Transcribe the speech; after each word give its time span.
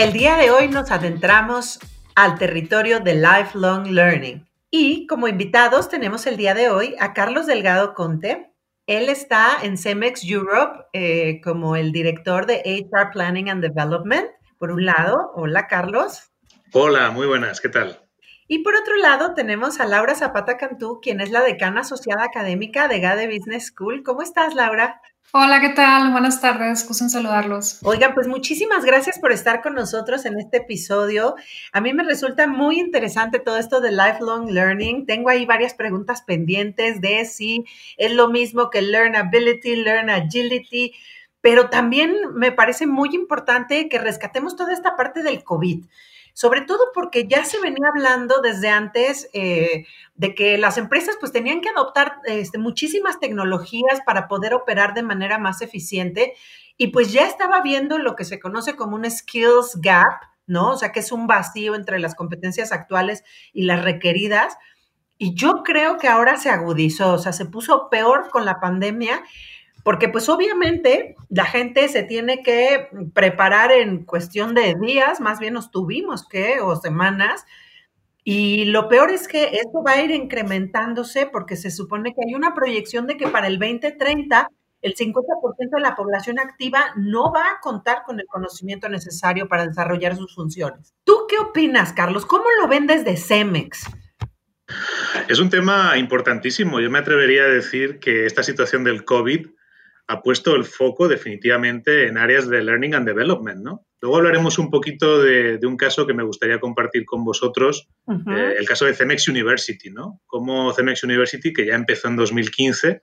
El 0.00 0.14
día 0.14 0.38
de 0.38 0.50
hoy 0.50 0.66
nos 0.68 0.90
adentramos 0.90 1.78
al 2.14 2.38
territorio 2.38 3.00
de 3.00 3.16
lifelong 3.16 3.84
learning. 3.90 4.48
Y 4.70 5.06
como 5.06 5.28
invitados 5.28 5.90
tenemos 5.90 6.26
el 6.26 6.38
día 6.38 6.54
de 6.54 6.70
hoy 6.70 6.94
a 6.98 7.12
Carlos 7.12 7.46
Delgado 7.46 7.92
Conte, 7.92 8.50
él 8.86 9.10
está 9.10 9.58
en 9.62 9.76
Cemex 9.76 10.24
Europe 10.24 10.86
eh, 10.94 11.42
como 11.44 11.76
el 11.76 11.92
director 11.92 12.46
de 12.46 12.62
HR 12.64 13.10
Planning 13.12 13.50
and 13.50 13.62
Development, 13.62 14.26
por 14.56 14.70
un 14.70 14.86
lado. 14.86 15.32
Hola, 15.34 15.66
Carlos. 15.66 16.32
Hola, 16.72 17.10
muy 17.10 17.26
buenas, 17.26 17.60
¿qué 17.60 17.68
tal? 17.68 18.00
Y 18.48 18.60
por 18.60 18.76
otro 18.76 18.96
lado, 18.96 19.34
tenemos 19.34 19.80
a 19.80 19.86
Laura 19.86 20.14
Zapata 20.14 20.56
Cantú, 20.56 21.00
quien 21.02 21.20
es 21.20 21.30
la 21.30 21.42
decana 21.42 21.82
asociada 21.82 22.24
académica 22.24 22.88
de 22.88 23.00
GADE 23.00 23.26
Business 23.26 23.66
School. 23.66 24.02
¿Cómo 24.02 24.22
estás, 24.22 24.54
Laura? 24.54 25.02
Hola, 25.32 25.60
¿qué 25.60 25.68
tal? 25.68 26.10
Buenas 26.10 26.40
tardes, 26.40 26.84
gusto 26.88 27.08
saludarlos. 27.08 27.78
Oigan, 27.84 28.14
pues 28.14 28.26
muchísimas 28.26 28.84
gracias 28.84 29.20
por 29.20 29.30
estar 29.30 29.62
con 29.62 29.74
nosotros 29.74 30.24
en 30.24 30.36
este 30.36 30.56
episodio. 30.56 31.36
A 31.70 31.80
mí 31.80 31.92
me 31.92 32.02
resulta 32.02 32.48
muy 32.48 32.80
interesante 32.80 33.38
todo 33.38 33.56
esto 33.56 33.80
de 33.80 33.92
lifelong 33.92 34.50
learning. 34.50 35.06
Tengo 35.06 35.28
ahí 35.30 35.46
varias 35.46 35.74
preguntas 35.74 36.22
pendientes 36.22 37.00
de 37.00 37.24
si 37.26 37.64
es 37.96 38.10
lo 38.10 38.28
mismo 38.28 38.70
que 38.70 38.82
learnability, 38.82 39.76
learn 39.76 40.10
agility, 40.10 40.94
pero 41.40 41.70
también 41.70 42.12
me 42.34 42.50
parece 42.50 42.88
muy 42.88 43.10
importante 43.14 43.88
que 43.88 44.00
rescatemos 44.00 44.56
toda 44.56 44.72
esta 44.72 44.96
parte 44.96 45.22
del 45.22 45.44
COVID 45.44 45.84
sobre 46.32 46.62
todo 46.62 46.90
porque 46.94 47.26
ya 47.26 47.44
se 47.44 47.60
venía 47.60 47.88
hablando 47.94 48.40
desde 48.40 48.68
antes 48.68 49.28
eh, 49.32 49.86
de 50.14 50.34
que 50.34 50.58
las 50.58 50.78
empresas 50.78 51.16
pues 51.18 51.32
tenían 51.32 51.60
que 51.60 51.68
adoptar 51.68 52.16
este, 52.24 52.58
muchísimas 52.58 53.20
tecnologías 53.20 54.00
para 54.04 54.28
poder 54.28 54.54
operar 54.54 54.94
de 54.94 55.02
manera 55.02 55.38
más 55.38 55.62
eficiente 55.62 56.34
y 56.76 56.88
pues 56.88 57.12
ya 57.12 57.26
estaba 57.26 57.60
viendo 57.60 57.98
lo 57.98 58.16
que 58.16 58.24
se 58.24 58.40
conoce 58.40 58.74
como 58.74 58.96
un 58.96 59.10
skills 59.10 59.80
gap, 59.82 60.22
¿no? 60.46 60.70
O 60.70 60.76
sea, 60.78 60.92
que 60.92 61.00
es 61.00 61.12
un 61.12 61.26
vacío 61.26 61.74
entre 61.74 61.98
las 61.98 62.14
competencias 62.14 62.72
actuales 62.72 63.22
y 63.52 63.64
las 63.64 63.84
requeridas. 63.84 64.56
Y 65.18 65.34
yo 65.34 65.62
creo 65.62 65.98
que 65.98 66.08
ahora 66.08 66.38
se 66.38 66.48
agudizó, 66.48 67.12
o 67.12 67.18
sea, 67.18 67.34
se 67.34 67.44
puso 67.44 67.90
peor 67.90 68.30
con 68.30 68.46
la 68.46 68.60
pandemia 68.60 69.22
porque 69.82 70.08
pues 70.08 70.28
obviamente 70.28 71.16
la 71.28 71.44
gente 71.44 71.88
se 71.88 72.02
tiene 72.02 72.42
que 72.42 72.88
preparar 73.14 73.72
en 73.72 74.04
cuestión 74.04 74.54
de 74.54 74.74
días, 74.80 75.20
más 75.20 75.38
bien 75.38 75.54
nos 75.54 75.70
tuvimos 75.70 76.26
que, 76.28 76.60
o 76.60 76.76
semanas, 76.76 77.44
y 78.24 78.66
lo 78.66 78.88
peor 78.88 79.10
es 79.10 79.28
que 79.28 79.44
esto 79.44 79.82
va 79.84 79.92
a 79.92 80.02
ir 80.02 80.10
incrementándose 80.10 81.26
porque 81.26 81.56
se 81.56 81.70
supone 81.70 82.12
que 82.12 82.20
hay 82.26 82.34
una 82.34 82.54
proyección 82.54 83.06
de 83.06 83.16
que 83.16 83.28
para 83.28 83.46
el 83.46 83.58
2030 83.58 84.48
el 84.82 84.94
50% 84.94 85.22
de 85.70 85.80
la 85.80 85.94
población 85.94 86.38
activa 86.38 86.92
no 86.96 87.32
va 87.32 87.50
a 87.50 87.60
contar 87.60 88.02
con 88.04 88.18
el 88.18 88.26
conocimiento 88.26 88.88
necesario 88.88 89.48
para 89.48 89.66
desarrollar 89.66 90.16
sus 90.16 90.34
funciones. 90.34 90.94
¿Tú 91.04 91.26
qué 91.28 91.38
opinas, 91.38 91.92
Carlos? 91.92 92.24
¿Cómo 92.24 92.44
lo 92.60 92.68
ven 92.68 92.86
desde 92.86 93.16
CEMEX? 93.16 93.86
Es 95.28 95.38
un 95.38 95.50
tema 95.50 95.98
importantísimo. 95.98 96.80
Yo 96.80 96.90
me 96.90 96.98
atrevería 96.98 97.42
a 97.42 97.48
decir 97.48 97.98
que 97.98 98.24
esta 98.24 98.42
situación 98.42 98.84
del 98.84 99.04
COVID 99.04 99.48
ha 100.10 100.22
puesto 100.22 100.56
el 100.56 100.64
foco 100.64 101.06
definitivamente 101.06 102.08
en 102.08 102.18
áreas 102.18 102.48
de 102.48 102.64
learning 102.64 102.94
and 102.96 103.06
development, 103.06 103.62
¿no? 103.62 103.86
Luego 104.00 104.16
hablaremos 104.16 104.58
un 104.58 104.68
poquito 104.68 105.22
de, 105.22 105.60
un 105.62 105.76
caso 105.76 106.04
que 106.04 106.14
me 106.14 106.24
gustaría 106.24 106.58
compartir 106.58 107.04
con 107.04 107.24
vosotros, 107.24 107.86
eh, 108.08 108.54
el 108.58 108.66
caso 108.66 108.86
de 108.86 108.94
Cemex 108.94 109.28
University, 109.28 109.88
¿no? 109.90 110.20
Como 110.26 110.72
Cemex 110.72 111.04
University, 111.04 111.52
que 111.52 111.64
ya 111.64 111.76
empezó 111.76 112.08
en 112.08 112.16
2015, 112.16 113.02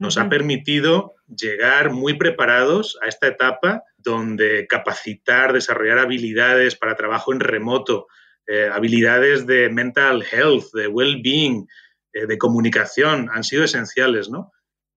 nos 0.00 0.18
ha 0.18 0.28
permitido 0.28 1.14
llegar 1.28 1.92
muy 1.92 2.14
preparados 2.14 2.98
a 3.02 3.06
esta 3.06 3.28
etapa 3.28 3.84
donde 3.96 4.66
capacitar, 4.66 5.52
desarrollar 5.52 6.00
habilidades 6.00 6.74
para 6.74 6.96
trabajo 6.96 7.32
en 7.32 7.38
remoto, 7.38 8.08
eh, 8.48 8.68
habilidades 8.72 9.46
de 9.46 9.68
mental 9.68 10.24
health, 10.28 10.72
de 10.74 10.88
well-being, 10.88 11.68
eh, 12.12 12.26
de 12.26 12.36
comunicación, 12.36 13.28
han 13.32 13.44
sido 13.44 13.62
esenciales, 13.62 14.28
¿no? 14.28 14.50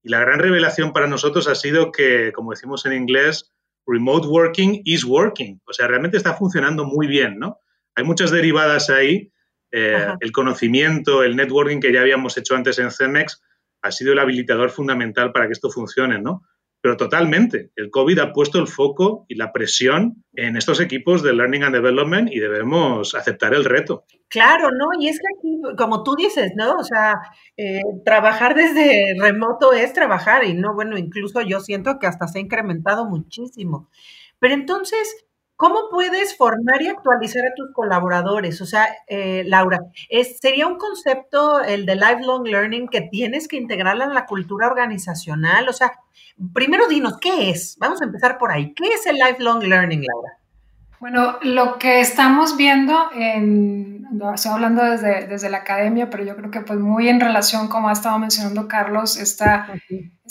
Y 0.04 0.10
la 0.10 0.20
gran 0.20 0.40
revelación 0.40 0.94
para 0.94 1.08
nosotros 1.08 1.48
ha 1.48 1.56
sido 1.56 1.92
que, 1.92 2.32
como 2.34 2.52
decimos 2.52 2.86
en 2.86 2.94
inglés, 2.94 3.52
remote 3.86 4.28
working 4.28 4.82
is 4.86 5.04
working. 5.04 5.62
O 5.66 5.74
sea, 5.74 5.88
realmente 5.88 6.18
está 6.18 6.34
funcionando 6.34 6.86
muy 6.86 7.08
bien, 7.08 7.38
¿no? 7.38 7.60
Hay 7.96 8.04
muchas 8.04 8.32
derivadas 8.32 8.90
ahí. 8.90 9.32
Eh, 9.72 10.08
el 10.20 10.32
conocimiento, 10.32 11.24
el 11.24 11.36
networking 11.36 11.80
que 11.80 11.94
ya 11.94 12.02
habíamos 12.02 12.38
hecho 12.38 12.56
antes 12.56 12.78
en 12.80 12.92
Cemex 12.92 13.42
ha 13.82 13.92
sido 13.92 14.12
el 14.14 14.20
habilitador 14.20 14.70
fundamental 14.70 15.32
para 15.32 15.48
que 15.48 15.54
esto 15.54 15.70
funcione, 15.70 16.20
¿no? 16.20 16.44
Pero 16.82 16.98
totalmente, 16.98 17.72
el 17.76 17.92
COVID 17.92 18.20
ha 18.20 18.34
puesto 18.34 18.60
el 18.60 18.68
foco 18.68 19.26
y 19.28 19.36
la 19.36 19.54
presión 19.54 20.24
en 20.34 20.58
estos 20.58 20.80
equipos 20.80 21.22
de 21.22 21.34
Learning 21.34 21.64
and 21.64 21.76
Development 21.76 22.30
y 22.32 22.40
debemos 22.40 23.14
aceptar 23.14 23.54
el 23.54 23.66
reto. 23.66 24.06
Claro, 24.30 24.70
¿no? 24.72 24.88
Y 25.00 25.10
es 25.10 25.20
que 25.20 25.26
aquí, 25.38 25.76
como 25.78 26.04
tú 26.04 26.16
dices, 26.16 26.54
¿no? 26.56 26.74
O 26.78 26.84
sea, 26.84 27.22
eh, 27.56 27.82
trabajar 28.04 28.56
desde 28.56 29.16
remoto 29.20 29.74
es 29.74 29.94
trabajar 29.94 30.44
y 30.44 30.54
no, 30.54 30.74
bueno, 30.74 30.98
incluso 30.98 31.42
yo 31.42 31.60
siento 31.60 32.00
que 32.00 32.08
hasta 32.08 32.28
se 32.28 32.40
ha 32.40 32.42
incrementado 32.42 33.06
muchísimo. 33.06 33.90
Pero 34.40 34.56
entonces, 34.56 35.28
¿Cómo 35.62 35.90
puedes 35.92 36.36
formar 36.36 36.82
y 36.82 36.88
actualizar 36.88 37.44
a 37.46 37.54
tus 37.56 37.72
colaboradores? 37.72 38.60
O 38.62 38.66
sea, 38.66 38.88
eh, 39.06 39.44
Laura, 39.46 39.78
es, 40.10 40.40
¿sería 40.40 40.66
un 40.66 40.80
concepto 40.80 41.62
el 41.62 41.86
de 41.86 41.98
lifelong 41.98 42.48
learning 42.48 42.88
que 42.88 43.02
tienes 43.02 43.48
que 43.48 43.58
integrarla 43.58 44.06
en 44.06 44.16
la 44.16 44.26
cultura 44.26 44.66
organizacional? 44.66 45.70
O 45.70 45.74
sea, 45.74 45.92
primero 46.52 46.88
dinos, 46.88 47.20
¿qué 47.22 47.52
es? 47.52 47.78
Vamos 47.80 48.02
a 48.02 48.06
empezar 48.06 48.40
por 48.40 48.52
ahí. 48.52 48.74
¿Qué 48.74 48.88
es 48.88 49.06
el 49.06 49.18
lifelong 49.18 49.62
learning, 49.62 50.04
Laura? 50.04 50.40
Bueno, 51.00 51.38
lo 51.44 51.78
que 51.78 52.00
estamos 52.00 52.58
viendo, 52.58 53.12
en, 53.14 54.08
estoy 54.34 54.52
hablando 54.54 54.84
desde, 54.84 55.28
desde 55.28 55.52
la 55.52 55.58
academia, 55.58 56.10
pero 56.10 56.24
yo 56.24 56.36
creo 56.38 56.50
que 56.50 56.62
pues 56.62 56.80
muy 56.80 57.08
en 57.08 57.20
relación, 57.20 57.68
como 57.68 57.90
ha 57.90 57.94
estado 57.94 58.18
mencionando 58.18 58.68
Carlos, 58.68 59.16
esta, 59.16 59.68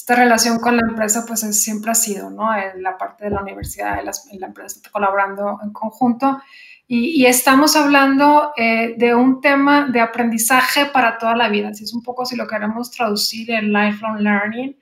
esta 0.00 0.15
relación 0.15 0.59
con 0.61 0.78
la 0.78 0.83
empresa 0.88 1.27
pues 1.27 1.41
siempre 1.62 1.91
ha 1.91 1.94
sido, 1.94 2.31
¿no? 2.31 2.56
En 2.56 2.83
la 2.83 2.97
parte 2.97 3.25
de 3.25 3.31
la 3.33 3.43
universidad 3.43 4.00
y 4.33 4.38
la, 4.38 4.47
empresa 4.47 4.81
colaborando 4.91 5.61
en 5.62 5.75
conjunto. 5.75 6.41
Y, 6.88 7.27
estamos 7.27 7.77
hablando 7.77 8.53
eh, 8.56 8.94
de 8.97 9.15
un 9.15 9.43
tema 9.43 9.88
de 9.88 10.00
aprendizaje 10.00 10.87
para 10.87 11.19
toda 11.19 11.37
la 11.37 11.50
vida. 11.50 11.69
Así 11.69 11.84
es 11.84 11.93
un 11.93 12.03
poco 12.03 12.25
si 12.25 12.34
lo 12.34 12.49
queremos 12.49 12.91
traducir 12.91 13.50
en 13.50 13.75
lifelong 13.75 14.21
learning. 14.21 14.75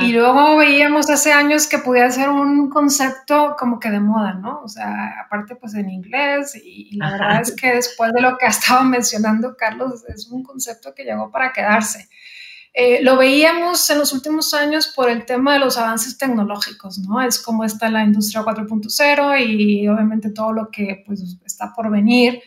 Y 0.00 0.12
luego 0.12 0.58
veíamos 0.58 1.08
hace 1.08 1.32
años 1.32 1.66
que 1.66 1.78
podía 1.78 2.10
ser 2.10 2.28
un 2.28 2.68
concepto 2.68 3.56
como 3.58 3.80
que 3.80 3.90
de 3.90 4.00
moda, 4.00 4.34
¿no? 4.34 4.60
O 4.62 4.68
sea, 4.68 5.18
aparte 5.24 5.56
pues 5.56 5.72
en 5.74 5.88
inglés 5.88 6.54
y, 6.62 6.94
la 6.98 7.10
verdad 7.10 7.40
es 7.40 7.52
que 7.56 7.72
después 7.72 8.12
de 8.12 8.20
lo 8.20 8.36
que 8.36 8.44
ha 8.46 8.50
estado 8.50 8.84
mencionando 8.84 9.56
Carlos, 9.56 10.04
es 10.08 10.28
un 10.28 10.42
concepto 10.42 10.94
que 10.94 11.04
llegó 11.04 11.30
para 11.30 11.54
quedarse. 11.54 12.10
Eh, 12.74 13.02
lo 13.02 13.18
veíamos 13.18 13.88
en 13.90 13.98
los 13.98 14.12
últimos 14.14 14.54
años 14.54 14.88
por 14.88 15.10
el 15.10 15.26
tema 15.26 15.54
de 15.54 15.58
los 15.58 15.76
avances 15.76 16.16
tecnológicos, 16.16 16.98
¿no? 16.98 17.20
Es 17.20 17.38
como 17.38 17.64
está 17.64 17.90
la 17.90 18.02
industria 18.02 18.42
4.0 18.42 19.46
y 19.46 19.88
obviamente 19.88 20.30
todo 20.30 20.52
lo 20.52 20.70
que 20.70 21.02
pues 21.06 21.38
está 21.44 21.72
por 21.74 21.90
venir, 21.90 22.40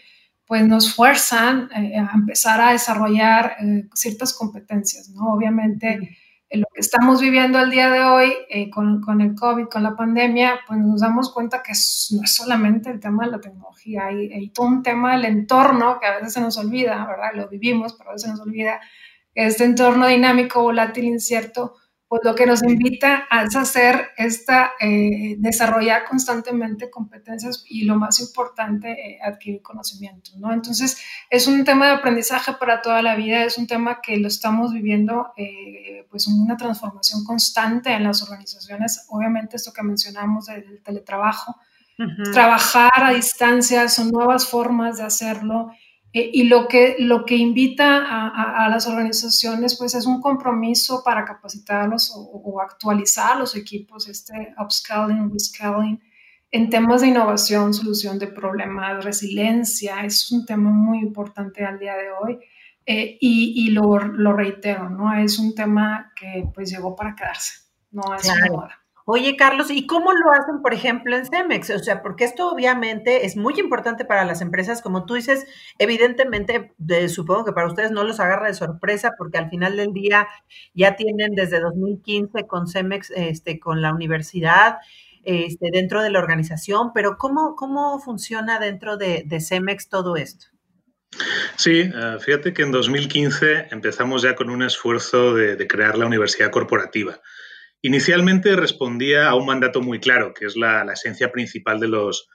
pues 0.48 0.66
nos 0.66 0.94
fuerzan 0.94 1.70
eh, 1.76 1.98
a 1.98 2.12
empezar 2.14 2.60
a 2.60 2.72
desarrollar 2.72 3.56
eh, 3.60 3.88
ciertas 3.94 4.34
competencias, 4.34 5.10
¿no? 5.10 5.34
Obviamente 5.34 6.18
lo 6.52 6.68
que 6.74 6.82
estamos 6.82 7.22
viviendo 7.22 7.58
al 7.58 7.72
día 7.72 7.90
de 7.90 8.04
hoy 8.04 8.34
eh, 8.50 8.70
con, 8.70 9.02
con, 9.02 9.22
el 9.22 9.36
COVID, 9.36 9.66
con 9.66 9.84
la 9.84 9.96
pandemia, 9.96 10.60
pues 10.68 10.80
nos 10.80 11.02
damos 11.02 11.34
cuenta 11.34 11.62
que 11.62 11.74
no 12.12 12.24
es 12.24 12.36
solamente 12.36 12.90
el 12.90 13.00
tema 13.00 13.26
de 13.26 13.32
la 13.32 13.40
tecnología, 13.40 14.06
hay, 14.08 14.32
hay, 14.32 14.50
todo 14.50 14.68
un 14.68 14.84
tema 14.84 15.14
del 15.14 15.26
entorno 15.26 16.00
que 16.00 16.08
a 16.08 16.16
veces 16.16 16.34
se 16.34 16.42
nos 16.42 16.58
olvida, 16.58 17.06
¿verdad? 17.06 17.32
Lo 17.34 17.50
vivimos, 17.50 17.94
pero 17.94 18.12
a 18.12 18.14
veces 18.14 18.30
se 18.30 18.36
nos 18.36 18.42
olvida 18.42 18.80
este 19.36 19.66
entorno 19.66 20.08
dinámico, 20.08 20.64
volátil, 20.64 21.04
incierto, 21.04 21.76
pues 22.08 22.22
lo 22.24 22.36
que 22.36 22.46
nos 22.46 22.64
invita 22.64 23.28
a 23.30 23.42
hacer 23.42 24.10
esta, 24.16 24.72
eh, 24.80 25.36
desarrollar 25.40 26.06
constantemente 26.06 26.90
competencias 26.90 27.66
y 27.68 27.84
lo 27.84 27.96
más 27.96 28.20
importante, 28.20 28.92
eh, 28.92 29.20
adquirir 29.24 29.62
conocimiento, 29.62 30.32
¿no? 30.38 30.54
Entonces, 30.54 31.02
es 31.30 31.48
un 31.48 31.64
tema 31.66 31.88
de 31.88 31.94
aprendizaje 31.94 32.54
para 32.54 32.82
toda 32.82 33.02
la 33.02 33.16
vida, 33.16 33.44
es 33.44 33.58
un 33.58 33.66
tema 33.66 34.02
que 34.02 34.18
lo 34.18 34.28
estamos 34.28 34.72
viviendo, 34.72 35.34
eh, 35.36 36.06
pues 36.10 36.28
una 36.28 36.56
transformación 36.56 37.24
constante 37.26 37.92
en 37.92 38.04
las 38.04 38.22
organizaciones, 38.22 39.08
obviamente 39.10 39.56
esto 39.56 39.74
que 39.74 39.84
mencionamos 39.84 40.46
del 40.46 40.82
teletrabajo, 40.84 41.58
trabajar 42.34 42.92
a 42.96 43.14
distancia, 43.14 43.88
son 43.88 44.12
nuevas 44.12 44.48
formas 44.48 44.98
de 44.98 45.04
hacerlo. 45.04 45.72
Eh, 46.16 46.30
y 46.32 46.44
lo 46.46 46.70
que, 46.70 46.96
lo 46.98 47.26
que 47.26 47.36
invita 47.36 48.06
a, 48.08 48.70
las 48.70 48.88
organizaciones 48.88 49.76
pues 49.78 49.96
es 49.96 50.06
un 50.06 50.22
compromiso 50.22 51.04
para 51.04 51.26
capacitarlos 51.26 52.14
o, 52.16 52.62
actualizar 52.62 53.38
los 53.38 53.54
equipos, 53.58 54.08
este 54.08 54.56
upscaling, 54.58 55.30
rescaling, 55.30 56.02
en 56.52 56.70
temas 56.70 57.02
de 57.02 57.08
innovación, 57.08 57.74
solución 57.74 58.18
de 58.18 58.28
problemas, 58.28 59.04
resiliencia, 59.04 60.06
es 60.06 60.32
un 60.32 60.46
tema 60.46 60.70
muy 60.70 61.00
importante 61.00 61.66
al 61.66 61.80
día 61.80 61.98
de 61.98 62.12
hoy. 62.12 62.40
Eh, 62.86 63.18
y, 63.20 63.72
lo, 63.72 63.98
lo, 64.00 64.32
reitero, 64.32 64.90
¿no? 64.90 65.14
Es 65.14 65.38
un 65.38 65.54
tema 65.54 66.14
que 66.16 66.46
pues 66.54 66.72
llegó 66.72 66.96
para 66.96 67.14
quedarse, 67.14 67.56
no 67.92 68.16
es 68.16 68.32
moda. 68.50 68.85
Oye, 69.08 69.36
Carlos, 69.36 69.70
¿y 69.70 69.86
cómo 69.86 70.12
lo 70.14 70.32
hacen, 70.32 70.64
por 70.64 70.74
ejemplo, 70.74 71.16
en 71.16 71.28
Cemex? 71.28 71.70
O 71.70 71.78
sea, 71.78 72.02
porque 72.02 72.24
esto 72.24 72.50
obviamente 72.50 73.28
es 73.28 73.38
muy 73.38 73.54
importante 73.60 74.04
para 74.04 74.26
las 74.26 74.42
empresas, 74.42 74.82
como 74.82 75.06
tú 75.06 75.14
dices, 75.14 75.46
evidentemente, 75.78 76.74
supongo 77.08 77.46
que 77.46 77.52
para 77.52 77.68
ustedes 77.68 77.92
no 77.92 78.04
los 78.04 78.20
agarra 78.20 78.48
de 78.48 78.56
sorpresa, 78.56 79.12
porque 79.16 79.38
al 79.38 79.52
final 79.52 79.78
del 79.78 79.94
día 79.94 80.28
ya 80.74 80.96
tienen 80.96 81.36
desde 81.36 81.60
2015 81.60 82.48
con 82.48 82.68
Cemex, 82.68 83.12
este, 83.16 83.60
con 83.60 83.80
la 83.84 83.94
universidad, 83.94 84.78
este, 85.24 85.70
dentro 85.72 86.02
de 86.02 86.10
la 86.10 86.18
organización, 86.18 86.92
pero 86.92 87.20
¿cómo, 87.20 87.56
cómo 87.56 88.00
funciona 88.00 88.58
dentro 88.58 88.98
de, 88.98 89.22
de 89.24 89.40
Cemex 89.40 89.88
todo 89.88 90.16
esto? 90.16 90.48
Sí, 91.58 91.92
eh, 91.94 92.18
fíjate 92.20 92.54
que 92.54 92.64
en 92.64 92.72
2015 92.72 93.68
empezamos 93.70 94.24
ya 94.24 94.34
con 94.34 94.50
un 94.50 94.64
esfuerzo 94.64 95.36
de 95.36 95.68
crear 95.68 95.96
la 95.96 96.08
universidad 96.08 96.50
corporativa. 96.50 97.22
Inicialmente 97.86 98.56
respondía 98.56 99.28
a 99.28 99.36
un 99.36 99.46
mandato 99.46 99.80
muy 99.80 100.00
claro, 100.00 100.34
que 100.34 100.46
es 100.48 100.58
la, 100.58 100.92
esencia 100.92 101.32
principal 101.32 101.80
de 101.80 101.88
los, 101.88 102.28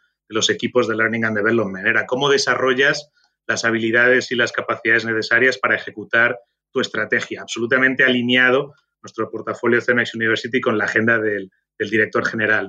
equipos 0.48 0.86
de 0.86 0.94
Learning 0.94 1.24
and 1.24 1.36
Development. 1.36 1.88
Era 1.88 2.06
cómo 2.06 2.28
desarrollas 2.28 3.10
las 3.48 3.64
habilidades 3.64 4.30
y 4.30 4.36
las 4.36 4.52
capacidades 4.52 5.04
necesarias 5.04 5.58
para 5.58 5.74
ejecutar 5.74 6.38
tu 6.70 6.78
estrategia, 6.78 7.42
absolutamente 7.42 8.04
alineado 8.04 8.74
nuestro 9.02 9.28
portafolio 9.28 9.80
CEMEX 9.80 10.14
University 10.14 10.60
con 10.60 10.78
la 10.78 10.84
agenda 10.84 11.18
del, 11.18 11.50
director 11.80 12.24
general. 12.24 12.68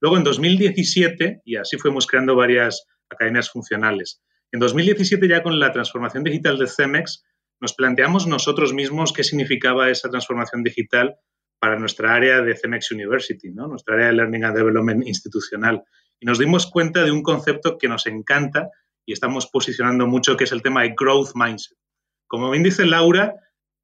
Luego, 0.00 0.16
en 0.16 0.24
2017, 0.24 1.42
y 1.44 1.56
así 1.56 1.76
fuimos 1.76 2.06
creando 2.06 2.34
varias 2.36 2.86
academias 3.10 3.50
funcionales, 3.50 4.22
en 4.50 4.60
2017 4.60 5.28
ya 5.28 5.42
con 5.42 5.60
la 5.60 5.72
transformación 5.72 6.24
digital 6.24 6.56
de 6.56 6.68
CEMEX, 6.68 7.22
nos 7.60 7.74
planteamos 7.74 8.26
nosotros 8.26 8.72
mismos 8.72 9.12
qué 9.12 9.24
significaba 9.24 9.90
esa 9.90 10.08
transformación 10.08 10.62
digital 10.62 11.16
para 11.64 11.78
nuestra 11.78 12.14
área 12.14 12.42
de 12.42 12.54
CEMEX 12.54 12.92
University, 12.92 13.50
¿no? 13.50 13.66
nuestra 13.66 13.94
área 13.94 14.08
de 14.08 14.12
Learning 14.12 14.44
and 14.44 14.54
Development 14.54 15.08
institucional. 15.08 15.82
Y 16.20 16.26
nos 16.26 16.38
dimos 16.38 16.66
cuenta 16.66 17.02
de 17.04 17.10
un 17.10 17.22
concepto 17.22 17.78
que 17.78 17.88
nos 17.88 18.04
encanta 18.04 18.68
y 19.06 19.14
estamos 19.14 19.46
posicionando 19.46 20.06
mucho, 20.06 20.36
que 20.36 20.44
es 20.44 20.52
el 20.52 20.60
tema 20.60 20.82
de 20.82 20.94
growth 20.94 21.30
mindset. 21.34 21.78
Como 22.26 22.50
bien 22.50 22.64
dice 22.64 22.84
Laura, 22.84 23.36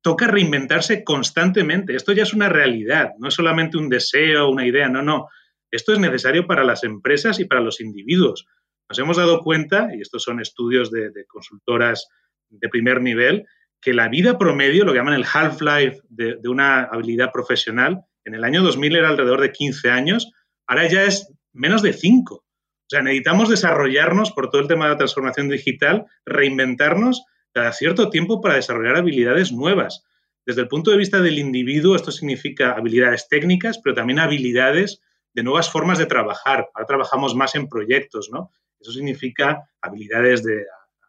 toca 0.02 0.26
reinventarse 0.26 1.04
constantemente. 1.04 1.96
Esto 1.96 2.12
ya 2.12 2.24
es 2.24 2.34
una 2.34 2.50
realidad, 2.50 3.12
no 3.18 3.28
es 3.28 3.34
solamente 3.34 3.78
un 3.78 3.88
deseo, 3.88 4.50
una 4.50 4.66
idea, 4.66 4.90
no, 4.90 5.00
no. 5.00 5.28
Esto 5.70 5.94
es 5.94 5.98
necesario 5.98 6.46
para 6.46 6.64
las 6.64 6.84
empresas 6.84 7.40
y 7.40 7.46
para 7.46 7.62
los 7.62 7.80
individuos. 7.80 8.44
Nos 8.90 8.98
hemos 8.98 9.16
dado 9.16 9.40
cuenta, 9.40 9.88
y 9.96 10.02
estos 10.02 10.22
son 10.22 10.38
estudios 10.38 10.90
de, 10.90 11.08
de 11.12 11.24
consultoras 11.24 12.08
de 12.50 12.68
primer 12.68 13.00
nivel, 13.00 13.46
que 13.80 13.94
la 13.94 14.08
vida 14.08 14.38
promedio, 14.38 14.84
lo 14.84 14.92
que 14.92 14.98
llaman 14.98 15.14
el 15.14 15.24
half-life 15.24 16.00
de, 16.08 16.36
una 16.48 16.84
habilidad 16.84 17.32
profesional, 17.32 18.02
en 18.24 18.34
el 18.34 18.44
año 18.44 18.62
2000 18.62 18.96
era 18.96 19.08
alrededor 19.08 19.40
de 19.40 19.52
15 19.52 19.90
años, 19.90 20.32
ahora 20.66 20.86
ya 20.88 21.04
es 21.04 21.32
menos 21.52 21.82
de 21.82 21.92
5. 21.92 22.34
O 22.34 22.44
sea, 22.86 23.02
necesitamos 23.02 23.48
desarrollarnos 23.48 24.32
por 24.32 24.50
todo 24.50 24.60
el 24.60 24.68
tema 24.68 24.86
de 24.86 24.92
la 24.92 24.98
transformación 24.98 25.48
digital, 25.48 26.06
reinventarnos 26.26 27.24
cada 27.52 27.72
cierto 27.72 28.10
tiempo 28.10 28.40
para 28.40 28.56
desarrollar 28.56 28.96
habilidades 28.96 29.52
nuevas. 29.52 30.04
Desde 30.44 30.62
el 30.62 30.68
punto 30.68 30.90
de 30.90 30.96
vista 30.96 31.20
del 31.20 31.38
individuo, 31.38 31.96
esto 31.96 32.10
significa 32.10 32.72
habilidades 32.72 33.28
técnicas, 33.28 33.78
pero 33.78 33.94
también 33.94 34.18
habilidades 34.18 35.00
de 35.32 35.42
nuevas 35.42 35.70
formas 35.70 35.98
de 35.98 36.06
trabajar. 36.06 36.68
Ahora 36.74 36.86
trabajamos 36.86 37.34
más 37.34 37.54
en 37.54 37.68
proyectos, 37.68 38.30
¿no? 38.32 38.50
Eso 38.80 38.92
significa 38.92 39.68
habilidades 39.80 40.42
de 40.42 40.64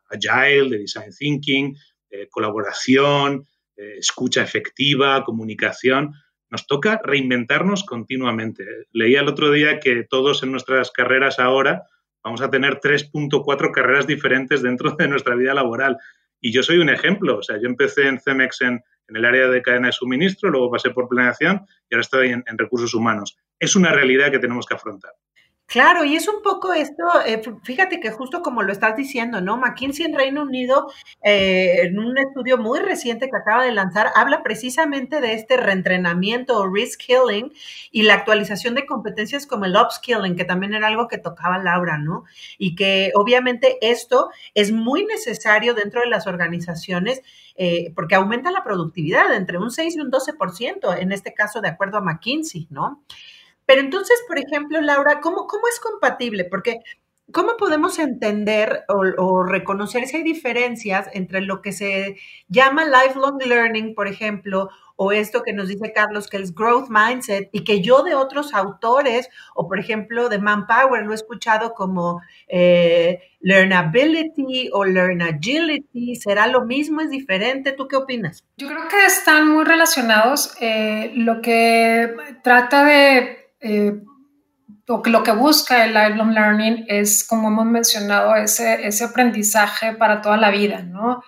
agile, 0.09 0.69
de 0.69 0.77
design 0.79 1.11
thinking, 1.17 1.75
eh, 2.11 2.27
colaboración, 2.29 3.47
eh, 3.77 3.95
escucha 3.97 4.43
efectiva, 4.43 5.23
comunicación. 5.23 6.13
Nos 6.49 6.67
toca 6.67 7.01
reinventarnos 7.03 7.83
continuamente. 7.83 8.65
Leía 8.91 9.21
el 9.21 9.29
otro 9.29 9.51
día 9.51 9.79
que 9.79 10.03
todos 10.03 10.43
en 10.43 10.51
nuestras 10.51 10.91
carreras 10.91 11.39
ahora 11.39 11.83
vamos 12.23 12.41
a 12.41 12.49
tener 12.49 12.79
3.4 12.79 13.71
carreras 13.71 14.05
diferentes 14.05 14.61
dentro 14.61 14.91
de 14.91 15.07
nuestra 15.07 15.35
vida 15.35 15.53
laboral. 15.53 15.97
Y 16.39 16.51
yo 16.51 16.63
soy 16.63 16.79
un 16.79 16.89
ejemplo. 16.89 17.37
O 17.37 17.43
sea, 17.43 17.57
yo 17.59 17.67
empecé 17.67 18.07
en 18.07 18.19
Cemex 18.19 18.61
en, 18.61 18.83
el 19.07 19.25
área 19.25 19.47
de 19.47 19.61
cadena 19.61 19.87
de 19.87 19.93
suministro, 19.93 20.49
luego 20.49 20.71
pasé 20.71 20.91
por 20.91 21.09
planeación 21.09 21.65
y 21.89 21.95
ahora 21.95 22.01
estoy 22.01 22.29
en 22.29 22.57
recursos 22.57 22.93
humanos. 22.93 23.37
Es 23.59 23.75
una 23.75 23.91
realidad 23.91 24.31
que 24.31 24.39
tenemos 24.39 24.65
que 24.65 24.75
afrontar. 24.75 25.11
Claro, 25.71 26.03
y 26.03 26.17
es 26.17 26.27
un 26.27 26.41
poco 26.41 26.73
esto, 26.73 27.05
eh, 27.25 27.41
fíjate 27.63 28.01
que 28.01 28.11
justo 28.11 28.41
como 28.41 28.61
lo 28.61 28.73
estás 28.73 28.97
diciendo, 28.97 29.39
¿no? 29.39 29.55
McKinsey 29.55 30.05
en 30.05 30.13
Reino 30.17 30.41
Unido, 30.41 30.91
eh, 31.23 31.83
en 31.83 31.97
un 31.97 32.17
estudio 32.17 32.57
muy 32.57 32.79
reciente 32.81 33.29
que 33.29 33.37
acaba 33.37 33.63
de 33.63 33.71
lanzar, 33.71 34.07
habla 34.15 34.43
precisamente 34.43 35.21
de 35.21 35.33
este 35.33 35.55
reentrenamiento 35.55 36.57
o 36.59 36.67
reskilling 36.69 37.53
y 37.89 38.01
la 38.01 38.15
actualización 38.15 38.75
de 38.75 38.85
competencias 38.85 39.47
como 39.47 39.63
el 39.63 39.77
upskilling, 39.77 40.35
que 40.35 40.43
también 40.43 40.73
era 40.73 40.87
algo 40.87 41.07
que 41.07 41.17
tocaba 41.17 41.57
Laura, 41.57 41.97
¿no? 41.97 42.25
Y 42.57 42.75
que 42.75 43.13
obviamente 43.15 43.77
esto 43.79 44.29
es 44.53 44.73
muy 44.73 45.05
necesario 45.05 45.73
dentro 45.73 46.01
de 46.01 46.07
las 46.07 46.27
organizaciones 46.27 47.21
eh, 47.55 47.93
porque 47.95 48.15
aumenta 48.15 48.51
la 48.51 48.65
productividad 48.65 49.33
entre 49.33 49.57
un 49.57 49.71
6 49.71 49.95
y 49.95 50.01
un 50.01 50.11
12%, 50.11 50.99
en 50.99 51.13
este 51.13 51.33
caso 51.33 51.61
de 51.61 51.69
acuerdo 51.69 51.97
a 51.97 52.01
McKinsey, 52.01 52.67
¿no? 52.69 53.05
Pero 53.65 53.81
entonces, 53.81 54.21
por 54.27 54.37
ejemplo, 54.37 54.81
Laura, 54.81 55.19
¿cómo, 55.21 55.47
cómo 55.47 55.67
es 55.67 55.79
compatible? 55.79 56.45
Porque 56.45 56.79
¿cómo 57.31 57.57
podemos 57.57 57.99
entender 57.99 58.83
o, 58.87 59.43
reconocer 59.43 60.07
si 60.07 60.17
hay 60.17 60.23
diferencias 60.23 61.09
entre 61.13 61.41
lo 61.41 61.61
que 61.61 61.71
se 61.71 62.17
llama 62.47 62.85
lifelong 62.85 63.39
learning, 63.43 63.95
por 63.95 64.07
ejemplo, 64.07 64.69
o 64.95 65.11
esto 65.11 65.41
que 65.41 65.53
nos 65.53 65.67
dice 65.67 65.93
Carlos, 65.93 66.27
que 66.27 66.37
es 66.37 66.53
growth 66.53 66.89
mindset, 66.89 67.49
y 67.51 67.63
que 67.63 67.81
yo 67.81 68.03
de 68.03 68.13
otros 68.13 68.53
autores, 68.53 69.29
o 69.55 69.67
por 69.67 69.79
ejemplo 69.79 70.29
de 70.29 70.37
Manpower, 70.37 71.03
lo 71.03 71.11
he 71.11 71.15
escuchado 71.15 71.73
como 71.73 72.21
eh, 72.47 73.19
learnability 73.39 74.69
o 74.71 74.85
learn 74.85 75.23
agility, 75.23 76.15
¿será 76.15 76.45
lo 76.47 76.65
mismo? 76.65 77.01
¿Es 77.01 77.09
diferente? 77.09 77.71
¿Tú 77.71 77.87
qué 77.87 77.95
opinas? 77.95 78.45
Yo 78.57 78.67
creo 78.67 78.87
que 78.89 79.05
están 79.05 79.49
muy 79.49 79.63
relacionados. 79.63 80.55
Eh, 80.61 81.11
lo 81.15 81.41
que 81.41 82.15
trata 82.43 82.83
de 82.83 83.40
eh, 83.61 84.01
lo 85.05 85.23
que 85.23 85.31
busca 85.31 85.85
el 85.85 85.93
lifelong 85.93 86.33
learning 86.33 86.85
es, 86.87 87.25
como 87.25 87.47
hemos 87.47 87.65
mencionado, 87.65 88.35
ese, 88.35 88.85
ese 88.85 89.05
aprendizaje 89.05 89.93
para 89.93 90.21
toda 90.21 90.37
la 90.37 90.51
vida, 90.51 90.81
¿no? 90.81 91.21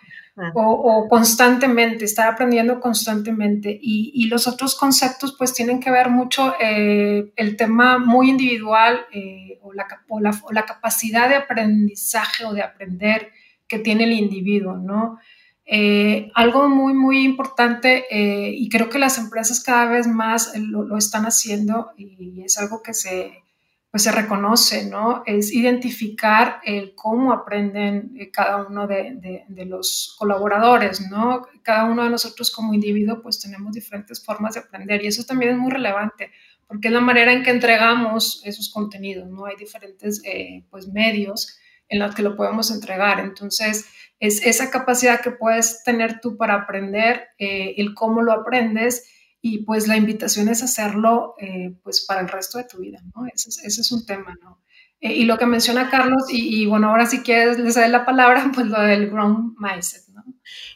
O, 0.55 1.07
constantemente, 1.09 2.05
estar 2.05 2.27
aprendiendo 2.27 2.79
constantemente. 2.79 3.77
Y, 3.79 4.27
los 4.27 4.47
otros 4.47 4.75
conceptos 4.75 5.35
pues 5.37 5.53
tienen 5.53 5.79
que 5.79 5.91
ver 5.91 6.09
mucho 6.09 6.55
eh, 6.59 7.31
el 7.35 7.55
tema 7.55 7.99
muy 7.99 8.29
individual 8.29 9.05
eh, 9.11 9.59
o, 9.61 9.73
la, 9.73 9.85
o, 10.07 10.19
la, 10.51 10.65
capacidad 10.65 11.29
de 11.29 11.35
aprendizaje 11.35 12.45
o 12.45 12.53
de 12.53 12.63
aprender 12.63 13.31
que 13.67 13.77
tiene 13.77 14.05
el 14.05 14.13
individuo, 14.13 14.75
¿no? 14.75 15.19
Eh, 15.65 16.29
algo 16.36 16.67
muy, 16.67 16.93
muy 16.93 17.24
importante 17.24 18.05
eh, 18.10 18.51
y 18.53 18.67
creo 18.67 18.89
que 18.89 19.00
las 19.00 19.17
empresas 19.17 19.63
cada 19.63 19.86
vez 19.86 20.08
más 20.08 20.51
lo, 20.58 20.98
están 20.98 21.25
haciendo 21.25 21.91
y 21.96 22.41
es 22.43 22.58
algo 22.58 22.84
que 22.84 22.93
se, 22.93 23.43
pues 23.89 24.03
se 24.03 24.12
reconoce, 24.12 24.89
¿no? 24.89 25.24
Es 25.25 25.53
identificar 25.53 26.60
el 26.65 26.96
cómo 26.96 27.32
aprenden 27.32 28.13
eh, 28.20 28.29
cada 28.29 28.65
uno 28.65 28.88
de, 28.88 29.46
de, 29.48 29.65
los 29.65 30.15
colaboradores, 30.17 31.10
¿no? 31.10 31.48
Cada 31.62 31.86
uno 31.86 32.03
de 32.03 32.10
nosotros 32.10 32.51
como 32.51 32.74
individuo 32.74 33.22
pues 33.22 33.39
tenemos 33.39 33.72
diferentes 33.72 34.25
formas 34.25 34.55
de 34.55 34.62
aprender 34.62 35.03
y 35.03 35.08
eso 35.08 35.24
también 35.24 35.51
es 35.51 35.58
muy 35.58 35.72
relevante 35.72 36.32
porque 36.67 36.88
es 36.88 36.93
la 36.93 37.01
manera 37.01 37.32
en 37.32 37.43
que 37.43 37.51
entregamos 37.51 38.41
esos 38.43 38.70
contenidos, 38.70 39.29
¿no? 39.29 39.46
Hay 39.46 39.55
diferentes 39.55 40.24
pues 40.72 40.88
medios 40.88 41.55
en 41.88 42.00
los 42.00 42.15
que 42.15 42.24
lo 42.24 42.36
podemos 42.36 42.72
entregar. 42.72 43.20
Entonces, 43.20 43.86
es 44.23 44.41
esa 44.45 44.71
capacidad 44.71 45.19
que 45.19 45.31
puedes 45.31 45.83
tener 45.83 46.21
tú 46.21 46.37
para 46.37 46.53
aprender, 46.53 47.27
eh, 47.37 47.73
el 47.75 47.93
cómo 47.93 48.21
lo 48.21 48.31
aprendes 48.31 49.05
y 49.41 49.65
pues 49.65 49.89
la 49.89 49.97
invitación 49.97 50.47
es 50.47 50.63
hacerlo 50.63 51.35
eh, 51.39 51.75
pues 51.83 52.05
para 52.07 52.21
el 52.21 52.29
resto 52.29 52.57
de 52.57 52.63
tu 52.63 52.77
vida, 52.77 53.01
¿no? 53.13 53.25
Ese, 53.25 53.49
es 53.67 53.91
un 53.91 54.05
tema, 54.05 54.33
¿no? 54.41 54.61
Eh, 55.01 55.11
y 55.11 55.25
lo 55.25 55.37
que 55.37 55.45
menciona 55.45 55.89
Carlos, 55.89 56.23
y, 56.29 56.65
bueno, 56.67 56.87
ahora 56.87 57.05
si 57.05 57.19
quieres 57.19 57.59
les 57.59 57.75
doy 57.75 57.89
la 57.89 58.05
palabra, 58.05 58.49
pues 58.55 58.67
lo 58.67 58.79
del 58.79 59.09
ground 59.09 59.57
mindset, 59.59 60.07
¿no? 60.13 60.23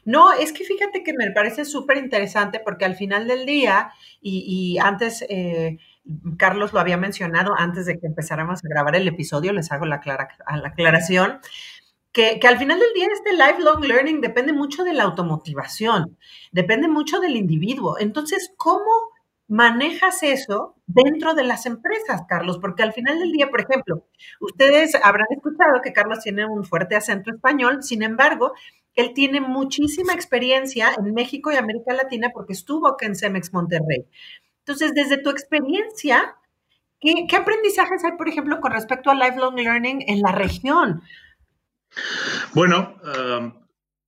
No, 0.04 0.34
es 0.34 0.52
que 0.52 0.66
fíjate 0.66 1.02
que 1.06 1.14
me 1.14 1.32
parece 1.32 1.64
súper 1.64 2.00
interesante 2.00 2.60
porque 2.60 2.84
al 2.84 2.96
final 2.98 3.30
del 3.30 3.46
día, 3.46 3.94
y, 4.20 4.44
y 4.46 4.78
antes 4.80 5.26
Carlos 6.38 6.74
lo 6.74 6.80
había 6.80 6.98
mencionado 6.98 7.54
antes 7.58 7.86
de 7.86 8.00
que 8.00 8.08
empezáramos 8.08 8.60
a 8.64 8.68
grabar 8.68 8.96
el 8.96 9.08
episodio, 9.08 9.54
les 9.54 9.72
hago 9.72 9.86
la, 9.86 10.00
clara, 10.00 10.30
la 10.62 10.70
aclaración, 10.70 11.40
que, 12.18 12.48
al 12.48 12.58
final 12.58 12.80
del 12.80 12.94
día 12.96 13.08
este 13.14 13.34
lifelong 13.34 13.84
learning 13.84 14.22
depende 14.22 14.52
mucho 14.52 14.84
de 14.84 14.94
la 14.94 15.04
automotivación, 15.04 16.18
depende 16.52 16.88
mucho 16.88 17.20
del 17.20 17.36
individuo. 17.36 18.00
Entonces, 18.00 18.52
¿cómo 18.58 18.90
manejas 19.48 20.24
eso 20.24 20.76
dentro 20.88 21.36
de 21.36 21.44
las 21.44 21.68
empresas, 21.68 22.24
Carlos? 22.28 22.58
Porque 22.58 22.82
al 22.82 22.94
final 22.94 23.20
del 23.20 23.32
día, 23.32 23.52
por 23.52 23.62
ejemplo, 23.62 24.08
ustedes 24.40 24.96
habrán 24.96 25.28
escuchado 25.30 25.82
que 25.84 25.94
Carlos 25.94 26.22
tiene 26.24 26.48
un 26.48 26.64
fuerte 26.66 26.96
acento 26.96 27.30
español, 27.30 27.84
sin 27.84 28.02
embargo, 28.02 28.54
él 28.96 29.14
tiene 29.14 29.40
muchísima 29.40 30.14
experiencia 30.14 30.90
en 30.98 31.14
México 31.14 31.52
y 31.52 31.56
América 31.56 31.94
Latina 31.94 32.32
porque 32.34 32.54
estuvo 32.54 32.88
acá 32.88 33.06
en 33.06 33.16
Cemex 33.16 33.54
Monterrey. 33.54 34.08
Entonces, 34.66 34.96
desde 34.96 35.22
tu 35.22 35.30
experiencia, 35.30 36.36
¿qué, 37.00 37.28
aprendizajes 37.38 38.04
hay, 38.04 38.18
por 38.18 38.28
ejemplo, 38.28 38.60
con 38.60 38.72
respecto 38.72 39.12
a 39.12 39.14
lifelong 39.14 39.56
learning 39.56 40.04
en 40.08 40.22
la 40.22 40.32
región? 40.32 41.04
Bueno, 42.54 43.00
um, 43.04 43.54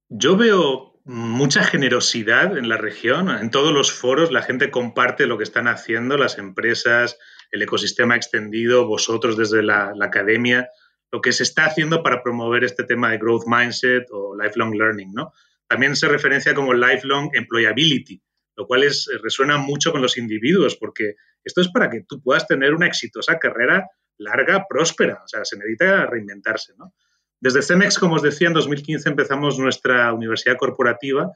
yo 0.10 0.38
veo 0.38 0.89
mucha 1.05 1.63
generosidad 1.63 2.58
en 2.58 2.69
la 2.69 2.77
región. 2.77 3.29
En 3.29 3.50
todos 3.50 3.74
los 3.74 3.91
foros 3.91 4.31
la 4.31 4.43
gente 4.43 4.69
comparte 4.69 5.25
lo 5.25 5.38
que 5.38 5.43
están 5.43 5.67
haciendo, 5.67 6.17
las 6.17 6.38
empresas, 6.38 7.17
el 7.51 7.62
ecosistema 7.62 8.15
extendido, 8.15 8.86
vosotros 8.86 9.38
desde 9.38 9.63
la, 9.63 9.93
academia, 10.01 10.69
lo 11.12 11.22
que 11.22 11.31
se 11.31 11.43
está 11.43 11.65
haciendo 11.65 12.03
para 12.03 12.22
promover 12.22 12.63
este 12.63 12.84
tema 12.84 13.10
de 13.10 13.17
growth 13.17 13.46
mindset 13.48 14.05
o 14.12 14.36
lifelong 14.36 14.75
learning. 14.75 15.12
¿no? 15.13 15.34
También 15.67 15.96
se 15.96 16.08
referencia 16.08 16.53
como 16.53 16.74
lifelong 16.74 17.31
employability, 17.34 18.22
lo 18.55 18.67
cual 18.67 18.84
es, 18.84 19.10
eh, 19.12 19.17
resuena 19.24 19.58
mucho 19.58 19.91
con 19.91 20.01
los 20.01 20.17
individuos, 20.17 20.75
porque 20.75 21.15
esto 21.43 21.62
es 21.62 21.69
para 21.69 21.89
que 21.89 22.03
tú 22.08 22.22
puedas 22.22 22.48
tener 22.48 22.75
una 22.75 22.88
exitosa 22.88 23.39
carrera 23.39 23.88
larga, 24.17 24.65
próspera, 24.69 25.22
o 25.24 25.27
sea, 25.27 25.46
se 25.46 25.58
necesita 25.58 26.05
reinventarse, 26.05 26.74
¿no? 26.77 26.93
Desde 27.41 27.62
CEMEX, 27.62 27.98
como 27.98 28.15
os 28.15 28.22
decía, 28.22 28.48
en 28.48 28.53
2015 28.53 29.10
empezamos 29.10 29.58
nuestra 29.60 30.13
universidad 30.13 30.58
corporativa 30.58 31.31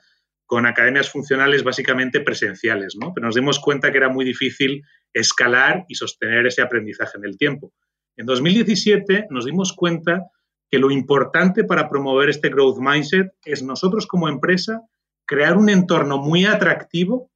con 0.46 0.66
academias 0.66 1.10
funcionales 1.10 1.64
básicamente 1.64 2.20
presenciales, 2.20 2.96
¿no? 3.00 3.14
Pero 3.14 3.28
nos 3.28 3.36
dimos 3.36 3.60
cuenta 3.60 3.92
que 3.92 3.98
era 3.98 4.10
muy 4.10 4.26
difícil 4.26 4.84
escalar 5.14 5.86
y 5.88 5.96
sostener 5.96 6.46
ese 6.46 6.62
aprendizaje 6.62 7.18
en 7.18 7.26
el 7.26 7.38
tiempo. 7.38 7.74
En 8.18 8.26
2017 8.26 9.28
nos 9.30 9.46
dimos 9.46 9.74
cuenta 9.74 10.26
que 10.70 10.80
lo 10.80 10.92
importante 10.92 11.64
para 11.64 11.90
promover 11.90 12.30
este 12.30 12.50
growth 12.50 12.80
mindset 12.80 13.32
es 13.46 13.64
nosotros 13.64 14.06
como 14.06 14.28
empresa 14.28 14.82
crear 15.26 15.58
un 15.58 15.70
entorno 15.70 16.18
muy 16.18 16.46
atractivo 16.46 17.32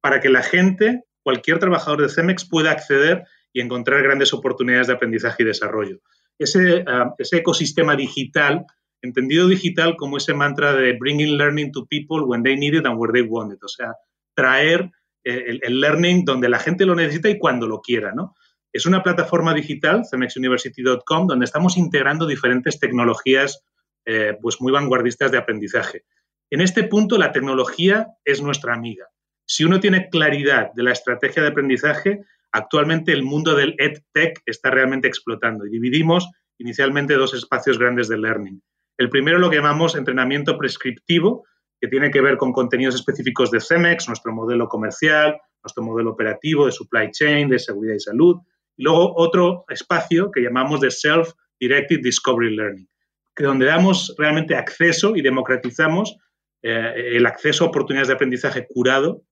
para 0.00 0.20
que 0.20 0.28
la 0.28 0.42
gente, 0.42 1.04
cualquier 1.22 1.58
trabajador 1.58 2.02
de 2.02 2.08
CEMEX, 2.08 2.48
pueda 2.48 2.70
acceder 2.70 3.24
y 3.52 3.60
encontrar 3.60 4.02
grandes 4.02 4.32
oportunidades 4.32 4.88
de 4.88 4.94
aprendizaje 4.94 5.42
y 5.42 5.46
desarrollo. 5.46 6.00
Ese, 6.38 6.84
ah, 6.86 7.14
ese 7.18 7.38
ecosistema 7.38 7.96
digital, 7.96 8.64
entendido 9.02 9.48
digital 9.48 9.96
como 9.96 10.16
ese 10.16 10.34
mantra 10.34 10.72
de 10.72 10.94
bringing 10.94 11.36
learning 11.36 11.72
to 11.72 11.86
people 11.86 12.22
when 12.24 12.42
they 12.42 12.56
need 12.56 12.74
it 12.74 12.86
and 12.86 12.98
where 12.98 13.12
they 13.12 13.22
want 13.22 13.52
it, 13.52 13.62
o 13.62 13.68
sea, 13.68 13.94
traer 14.34 14.90
eh, 15.24 15.58
el, 15.62 15.80
learning 15.80 16.24
donde 16.24 16.48
la 16.48 16.58
gente 16.58 16.86
lo 16.86 16.94
necesita 16.94 17.28
y 17.28 17.38
cuando 17.38 17.66
lo 17.66 17.80
quiera, 17.80 18.12
¿no? 18.12 18.34
Es 18.72 18.86
una 18.86 19.02
plataforma 19.02 19.54
digital, 19.54 20.04
cemexuniversity.com, 20.08 21.26
donde 21.26 21.44
estamos 21.44 21.76
integrando 21.76 22.26
diferentes 22.26 22.78
tecnologías 22.78 23.64
eh, 24.04 24.36
pues 24.40 24.60
muy 24.60 24.72
vanguardistas 24.72 25.32
de 25.32 25.38
aprendizaje. 25.38 26.04
En 26.50 26.60
este 26.60 26.84
punto, 26.84 27.18
la 27.18 27.32
tecnología 27.32 28.08
es 28.24 28.40
nuestra 28.40 28.74
amiga. 28.74 29.06
Si 29.46 29.64
uno 29.64 29.80
tiene 29.80 30.08
claridad 30.08 30.72
de 30.74 30.82
la 30.82 30.92
estrategia 30.92 31.42
de 31.42 31.48
aprendizaje, 31.48 32.22
actualmente 32.52 33.12
el 33.12 33.22
mundo 33.22 33.54
del 33.54 33.74
EdTech 33.78 34.42
está 34.46 34.70
realmente 34.70 35.08
explotando 35.08 35.66
y 35.66 35.70
dividimos 35.70 36.28
inicialmente 36.58 37.14
dos 37.14 37.34
espacios 37.34 37.78
grandes 37.78 38.08
de 38.08 38.18
learning. 38.18 38.62
El 38.96 39.10
primero 39.10 39.38
lo 39.38 39.48
que 39.48 39.56
llamamos 39.56 39.94
entrenamiento 39.94 40.58
prescriptivo, 40.58 41.44
que 41.80 41.88
tiene 41.88 42.10
que 42.10 42.20
ver 42.20 42.36
con 42.36 42.52
contenidos 42.52 42.96
específicos 42.96 43.50
de 43.50 43.60
CEMEX, 43.60 44.08
nuestro 44.08 44.32
modelo 44.32 44.68
comercial, 44.68 45.38
nuestro 45.62 45.84
modelo 45.84 46.10
operativo 46.10 46.66
de 46.66 46.72
supply 46.72 47.10
chain, 47.12 47.48
de 47.48 47.58
seguridad 47.58 47.94
y 47.94 48.00
salud. 48.00 48.36
Y 48.76 48.82
luego 48.82 49.14
otro 49.16 49.64
espacio 49.68 50.30
que 50.32 50.40
llamamos 50.40 50.80
de 50.80 50.90
Self-Directed 50.90 52.00
Discovery 52.02 52.56
Learning, 52.56 52.88
que 53.36 53.44
donde 53.44 53.66
damos 53.66 54.14
realmente 54.18 54.56
acceso 54.56 55.14
y 55.14 55.22
democratizamos 55.22 56.16
eh, 56.62 57.12
el 57.14 57.26
acceso 57.26 57.64
a 57.64 57.68
oportunidades 57.68 58.08
de 58.08 58.14
aprendizaje 58.14 58.66
curado 58.68 59.22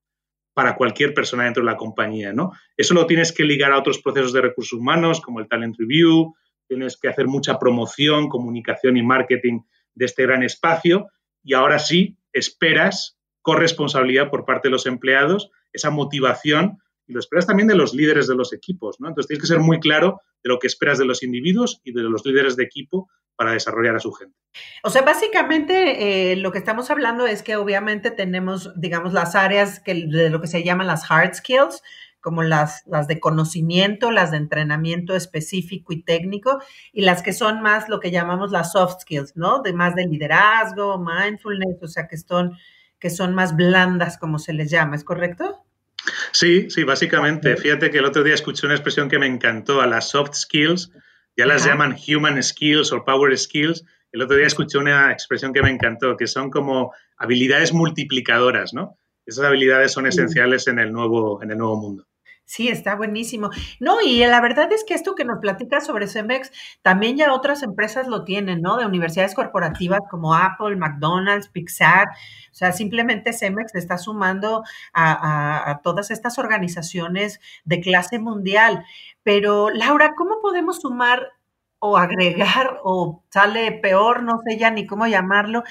para 0.56 0.74
cualquier 0.74 1.12
persona 1.12 1.44
dentro 1.44 1.62
de 1.62 1.70
la 1.70 1.76
compañía, 1.76 2.32
¿no? 2.32 2.52
Eso 2.78 2.94
lo 2.94 3.06
tienes 3.06 3.30
que 3.30 3.44
ligar 3.44 3.72
a 3.72 3.78
otros 3.78 4.00
procesos 4.00 4.32
de 4.32 4.40
recursos 4.40 4.78
humanos, 4.78 5.20
como 5.20 5.38
el 5.38 5.48
talent 5.48 5.76
review, 5.78 6.34
tienes 6.66 6.96
que 6.96 7.08
hacer 7.08 7.26
mucha 7.26 7.58
promoción, 7.58 8.30
comunicación 8.30 8.96
y 8.96 9.02
marketing 9.02 9.60
de 9.94 10.06
este 10.06 10.22
gran 10.22 10.42
espacio 10.42 11.08
y 11.44 11.52
ahora 11.52 11.78
sí 11.78 12.16
esperas 12.32 13.18
corresponsabilidad 13.42 14.30
por 14.30 14.46
parte 14.46 14.68
de 14.68 14.72
los 14.72 14.86
empleados, 14.86 15.50
esa 15.74 15.90
motivación 15.90 16.78
y 17.06 17.12
lo 17.12 17.20
esperas 17.20 17.46
también 17.46 17.68
de 17.68 17.74
los 17.74 17.94
líderes 17.94 18.26
de 18.26 18.34
los 18.34 18.52
equipos, 18.52 19.00
¿no? 19.00 19.08
Entonces 19.08 19.28
tienes 19.28 19.42
que 19.42 19.54
ser 19.54 19.60
muy 19.60 19.80
claro 19.80 20.20
de 20.42 20.48
lo 20.48 20.58
que 20.58 20.66
esperas 20.66 20.98
de 20.98 21.04
los 21.04 21.22
individuos 21.22 21.80
y 21.84 21.92
de 21.92 22.02
los 22.02 22.24
líderes 22.24 22.56
de 22.56 22.64
equipo 22.64 23.08
para 23.36 23.52
desarrollar 23.52 23.96
a 23.96 24.00
su 24.00 24.12
gente. 24.12 24.34
O 24.82 24.90
sea, 24.90 25.02
básicamente 25.02 26.32
eh, 26.32 26.36
lo 26.36 26.50
que 26.50 26.58
estamos 26.58 26.90
hablando 26.90 27.26
es 27.26 27.42
que 27.42 27.56
obviamente 27.56 28.10
tenemos, 28.10 28.72
digamos, 28.76 29.12
las 29.12 29.34
áreas 29.34 29.80
que, 29.80 29.94
de 29.94 30.30
lo 30.30 30.40
que 30.40 30.46
se 30.46 30.64
llaman 30.64 30.86
las 30.86 31.10
hard 31.10 31.34
skills, 31.34 31.82
como 32.20 32.42
las, 32.42 32.82
las 32.86 33.06
de 33.06 33.20
conocimiento, 33.20 34.10
las 34.10 34.32
de 34.32 34.38
entrenamiento 34.38 35.14
específico 35.14 35.92
y 35.92 36.02
técnico, 36.02 36.58
y 36.92 37.02
las 37.02 37.22
que 37.22 37.32
son 37.32 37.62
más 37.62 37.88
lo 37.88 38.00
que 38.00 38.10
llamamos 38.10 38.50
las 38.50 38.72
soft 38.72 39.02
skills, 39.02 39.36
¿no? 39.36 39.62
De 39.62 39.72
más 39.72 39.94
de 39.94 40.06
liderazgo, 40.06 40.98
mindfulness, 40.98 41.82
o 41.82 41.86
sea, 41.86 42.08
que 42.08 42.16
son, 42.16 42.56
que 42.98 43.10
son 43.10 43.34
más 43.34 43.54
blandas, 43.54 44.18
como 44.18 44.40
se 44.40 44.54
les 44.54 44.70
llama, 44.70 44.96
¿es 44.96 45.04
correcto? 45.04 45.65
Sí, 46.32 46.70
sí, 46.70 46.84
básicamente. 46.84 47.56
Fíjate 47.56 47.90
que 47.90 47.98
el 47.98 48.04
otro 48.04 48.22
día 48.22 48.34
escuché 48.34 48.66
una 48.66 48.74
expresión 48.74 49.08
que 49.08 49.18
me 49.18 49.26
encantó, 49.26 49.80
a 49.80 49.86
las 49.86 50.10
soft 50.10 50.34
skills, 50.34 50.92
ya 51.36 51.46
las 51.46 51.64
llaman 51.64 51.96
human 52.08 52.42
skills 52.42 52.92
o 52.92 53.04
power 53.04 53.36
skills. 53.36 53.84
El 54.12 54.22
otro 54.22 54.36
día 54.36 54.46
escuché 54.46 54.78
una 54.78 55.12
expresión 55.12 55.52
que 55.52 55.62
me 55.62 55.70
encantó, 55.70 56.16
que 56.16 56.26
son 56.26 56.50
como 56.50 56.94
habilidades 57.18 57.72
multiplicadoras, 57.72 58.72
¿no? 58.72 58.98
Esas 59.26 59.44
habilidades 59.44 59.92
son 59.92 60.06
esenciales 60.06 60.68
en 60.68 60.78
el 60.78 60.92
nuevo, 60.92 61.42
en 61.42 61.50
el 61.50 61.58
nuevo 61.58 61.76
mundo. 61.76 62.05
Sí, 62.48 62.68
está 62.68 62.94
buenísimo. 62.94 63.50
No, 63.80 64.00
y 64.00 64.24
la 64.24 64.40
verdad 64.40 64.72
es 64.72 64.84
que 64.84 64.94
esto 64.94 65.16
que 65.16 65.24
nos 65.24 65.40
platica 65.40 65.80
sobre 65.80 66.06
CEMEX, 66.06 66.52
también 66.80 67.16
ya 67.16 67.32
otras 67.32 67.64
empresas 67.64 68.06
lo 68.06 68.22
tienen, 68.22 68.62
¿no? 68.62 68.76
De 68.76 68.86
universidades 68.86 69.34
corporativas 69.34 69.98
como 70.08 70.32
Apple, 70.32 70.76
McDonald's, 70.76 71.48
Pixar. 71.48 72.06
O 72.06 72.54
sea, 72.54 72.70
simplemente 72.70 73.32
CEMEX 73.32 73.74
está 73.74 73.98
sumando 73.98 74.62
a, 74.92 75.70
a 75.70 75.80
todas 75.82 76.12
estas 76.12 76.38
organizaciones 76.38 77.40
de 77.64 77.80
clase 77.80 78.20
mundial. 78.20 78.84
Pero, 79.24 79.70
Laura, 79.70 80.14
¿cómo 80.16 80.40
podemos 80.40 80.80
sumar 80.80 81.35
o 81.88 81.96
agregar 81.96 82.80
o 82.84 83.22
sale 83.30 83.72
peor, 83.72 84.22
no 84.22 84.40
sé 84.46 84.58
ya 84.58 84.70
ni 84.70 84.86
cómo 84.86 85.06
llamarlo, 85.06 85.62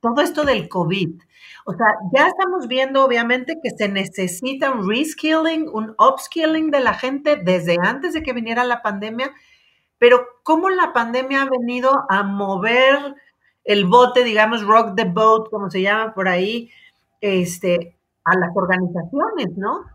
todo 0.00 0.20
esto 0.22 0.44
del 0.44 0.68
COVID? 0.68 1.20
O 1.66 1.72
sea, 1.72 1.86
ya 2.12 2.26
estamos 2.26 2.68
viendo 2.68 3.04
obviamente 3.04 3.58
que 3.62 3.70
se 3.70 3.88
necesita 3.88 4.70
un 4.70 4.88
reskilling, 4.88 5.68
un 5.72 5.94
upskilling 5.98 6.70
de 6.70 6.80
la 6.80 6.94
gente 6.94 7.36
desde 7.36 7.78
antes 7.80 8.12
de 8.12 8.22
que 8.22 8.34
viniera 8.34 8.64
la 8.64 8.82
pandemia, 8.82 9.30
pero 9.98 10.26
cómo 10.42 10.68
la 10.68 10.92
pandemia 10.92 11.42
ha 11.42 11.48
venido 11.48 12.04
a 12.10 12.22
mover 12.22 13.14
el 13.64 13.86
bote, 13.86 14.24
digamos, 14.24 14.62
rock 14.62 14.94
the 14.94 15.04
boat, 15.04 15.48
como 15.50 15.70
se 15.70 15.80
llama 15.80 16.12
por 16.12 16.28
ahí, 16.28 16.70
este, 17.22 17.96
a 18.24 18.36
las 18.36 18.50
organizaciones, 18.54 19.56
¿no? 19.56 19.86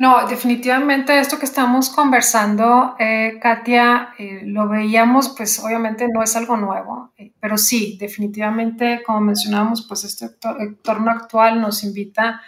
No, 0.00 0.26
definitivamente 0.26 1.18
esto 1.18 1.38
que 1.38 1.44
estamos 1.44 1.90
conversando, 1.90 2.96
eh, 2.98 3.38
Katia, 3.38 4.14
eh, 4.18 4.40
lo 4.46 4.66
veíamos, 4.66 5.28
pues 5.36 5.58
obviamente 5.58 6.06
no 6.08 6.22
es 6.22 6.34
algo 6.36 6.56
nuevo, 6.56 7.12
eh, 7.18 7.34
pero 7.38 7.58
sí, 7.58 7.98
definitivamente, 8.00 9.02
como 9.04 9.20
mencionamos, 9.20 9.86
pues 9.86 10.04
este 10.04 10.30
entorno 10.58 11.10
actual 11.10 11.60
nos 11.60 11.84
invita, 11.84 12.40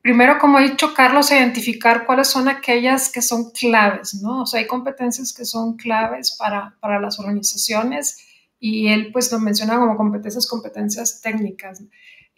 primero, 0.00 0.38
como 0.38 0.56
ha 0.56 0.62
dicho 0.62 0.94
Carlos, 0.94 1.30
a 1.30 1.36
identificar 1.36 2.06
cuáles 2.06 2.28
son 2.28 2.48
aquellas 2.48 3.12
que 3.12 3.20
son 3.20 3.50
claves, 3.50 4.14
¿no? 4.22 4.40
O 4.40 4.46
sea, 4.46 4.60
hay 4.60 4.66
competencias 4.66 5.34
que 5.34 5.44
son 5.44 5.76
claves 5.76 6.34
para, 6.38 6.76
para 6.80 6.98
las 6.98 7.20
organizaciones 7.20 8.26
y 8.58 8.88
él 8.88 9.10
pues 9.12 9.30
lo 9.30 9.38
menciona 9.38 9.78
como 9.78 9.98
competencias, 9.98 10.46
competencias 10.46 11.20
técnicas. 11.20 11.82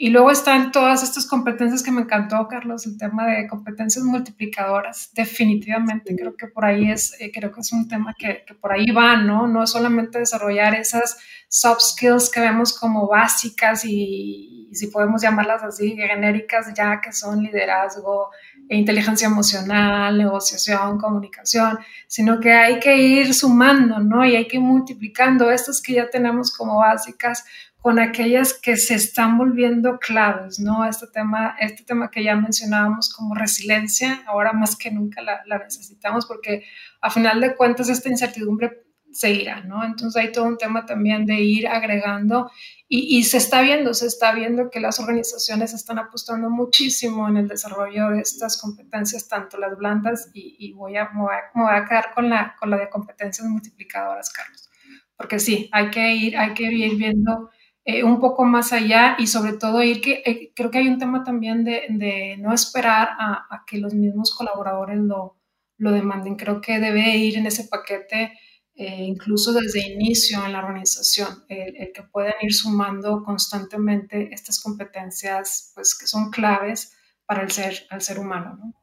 Y 0.00 0.10
luego 0.10 0.30
están 0.30 0.70
todas 0.70 1.02
estas 1.02 1.26
competencias 1.26 1.82
que 1.82 1.90
me 1.90 2.02
encantó, 2.02 2.46
Carlos, 2.46 2.86
el 2.86 2.96
tema 2.96 3.26
de 3.26 3.48
competencias 3.48 4.04
multiplicadoras. 4.04 5.10
Definitivamente, 5.12 6.14
creo 6.14 6.36
que 6.36 6.46
por 6.46 6.64
ahí 6.64 6.88
es, 6.88 7.20
eh, 7.20 7.32
creo 7.34 7.50
que 7.50 7.62
es 7.62 7.72
un 7.72 7.88
tema 7.88 8.14
que, 8.16 8.44
que, 8.46 8.54
por 8.54 8.70
ahí 8.70 8.92
va, 8.92 9.16
¿no? 9.16 9.48
No 9.48 9.66
solamente 9.66 10.20
desarrollar 10.20 10.76
esas 10.76 11.18
soft 11.48 11.80
skills 11.80 12.30
que 12.30 12.38
vemos 12.38 12.78
como 12.78 13.08
básicas 13.08 13.84
y, 13.84 14.68
si 14.72 14.86
podemos 14.86 15.20
llamarlas 15.20 15.64
así, 15.64 15.96
genéricas 15.96 16.72
ya, 16.76 17.00
que 17.00 17.12
son 17.12 17.42
liderazgo, 17.42 18.30
inteligencia 18.68 19.26
emocional, 19.26 20.16
negociación, 20.16 20.98
comunicación, 20.98 21.78
sino 22.06 22.38
que 22.38 22.52
hay 22.52 22.78
que 22.78 22.96
ir 22.96 23.34
sumando, 23.34 23.98
¿no? 23.98 24.24
Y 24.24 24.36
hay 24.36 24.46
que 24.46 24.58
ir 24.58 24.62
multiplicando 24.62 25.50
estas 25.50 25.82
que 25.82 25.94
ya 25.94 26.08
tenemos 26.08 26.54
como 26.54 26.76
básicas 26.76 27.44
con 27.80 27.98
aquellas 27.98 28.54
que 28.54 28.76
se 28.76 28.94
están 28.94 29.38
volviendo 29.38 29.98
claves, 29.98 30.58
¿no? 30.58 30.84
Este 30.84 31.06
tema, 31.06 31.56
este 31.60 31.84
tema 31.84 32.10
que 32.10 32.24
ya 32.24 32.34
mencionábamos 32.34 33.12
como 33.14 33.34
resiliencia, 33.34 34.22
ahora 34.26 34.52
más 34.52 34.76
que 34.76 34.90
nunca 34.90 35.22
la, 35.22 35.42
la 35.46 35.58
necesitamos 35.58 36.26
porque 36.26 36.64
a 37.00 37.10
final 37.10 37.40
de 37.40 37.54
cuentas 37.54 37.88
esta 37.88 38.08
incertidumbre 38.08 38.88
seguirá, 39.12 39.62
¿no? 39.62 39.84
Entonces 39.84 40.22
hay 40.22 40.32
todo 40.32 40.44
un 40.44 40.58
tema 40.58 40.86
también 40.86 41.26
de 41.26 41.40
ir 41.40 41.66
agregando 41.68 42.50
y, 42.90 43.22
se 43.24 43.36
está 43.36 43.60
viendo, 43.60 43.92
se 43.92 44.06
está 44.06 44.32
viendo 44.32 44.70
que 44.70 44.80
las 44.80 44.98
organizaciones 44.98 45.74
están 45.74 45.98
apostando 45.98 46.48
muchísimo 46.48 47.28
en 47.28 47.36
el 47.36 47.46
desarrollo 47.46 48.10
de 48.10 48.20
estas 48.20 48.58
competencias, 48.58 49.28
tanto 49.28 49.58
las 49.58 49.76
blandas 49.76 50.30
y, 50.32 50.72
voy, 50.72 50.96
a, 50.96 51.10
me 51.10 51.20
voy, 51.20 51.74
a, 51.74 51.84
quedar 51.84 52.14
con 52.14 52.30
la, 52.30 52.56
con 52.58 52.70
la 52.70 52.78
de 52.78 52.88
competencias 52.88 53.46
multiplicadoras, 53.46 54.30
Carlos, 54.30 54.70
porque 55.16 55.38
sí, 55.38 55.68
hay 55.70 55.90
que 55.90 56.14
ir, 56.14 56.38
hay 56.38 56.54
que 56.54 56.62
ir 56.62 56.96
viendo 56.96 57.50
eh, 57.90 58.04
un 58.04 58.20
poco 58.20 58.44
más 58.44 58.74
allá 58.74 59.16
y 59.18 59.26
sobre 59.26 59.54
todo 59.54 59.82
ir 59.82 60.02
que 60.02 60.22
eh, 60.26 60.52
creo 60.54 60.70
que 60.70 60.76
hay 60.76 60.88
un 60.88 60.98
tema 60.98 61.24
también 61.24 61.64
de, 61.64 61.86
de 61.88 62.36
no 62.38 62.52
esperar 62.52 63.08
a, 63.18 63.46
a, 63.48 63.64
que 63.66 63.78
los 63.78 63.94
mismos 63.94 64.34
colaboradores 64.34 64.98
lo, 64.98 65.38
lo 65.78 65.92
demanden, 65.92 66.36
creo 66.36 66.60
que 66.60 66.80
debe 66.80 67.16
ir 67.16 67.38
en 67.38 67.46
ese 67.46 67.64
paquete 67.64 68.32
eh, 68.74 69.04
incluso 69.04 69.54
desde 69.54 69.90
inicio 69.90 70.44
en 70.44 70.52
la 70.52 70.58
organización, 70.58 71.46
el, 71.48 71.90
que 71.94 72.02
puedan 72.02 72.34
ir 72.42 72.52
sumando 72.52 73.22
constantemente 73.24 74.34
estas 74.34 74.62
competencias 74.62 75.72
pues, 75.74 75.96
que 75.98 76.06
son 76.06 76.30
claves 76.30 76.94
para 77.24 77.42
el 77.42 77.50
ser, 77.50 77.86
al 77.88 78.02
ser 78.02 78.18
humano. 78.18 78.58
¿no? 78.60 78.74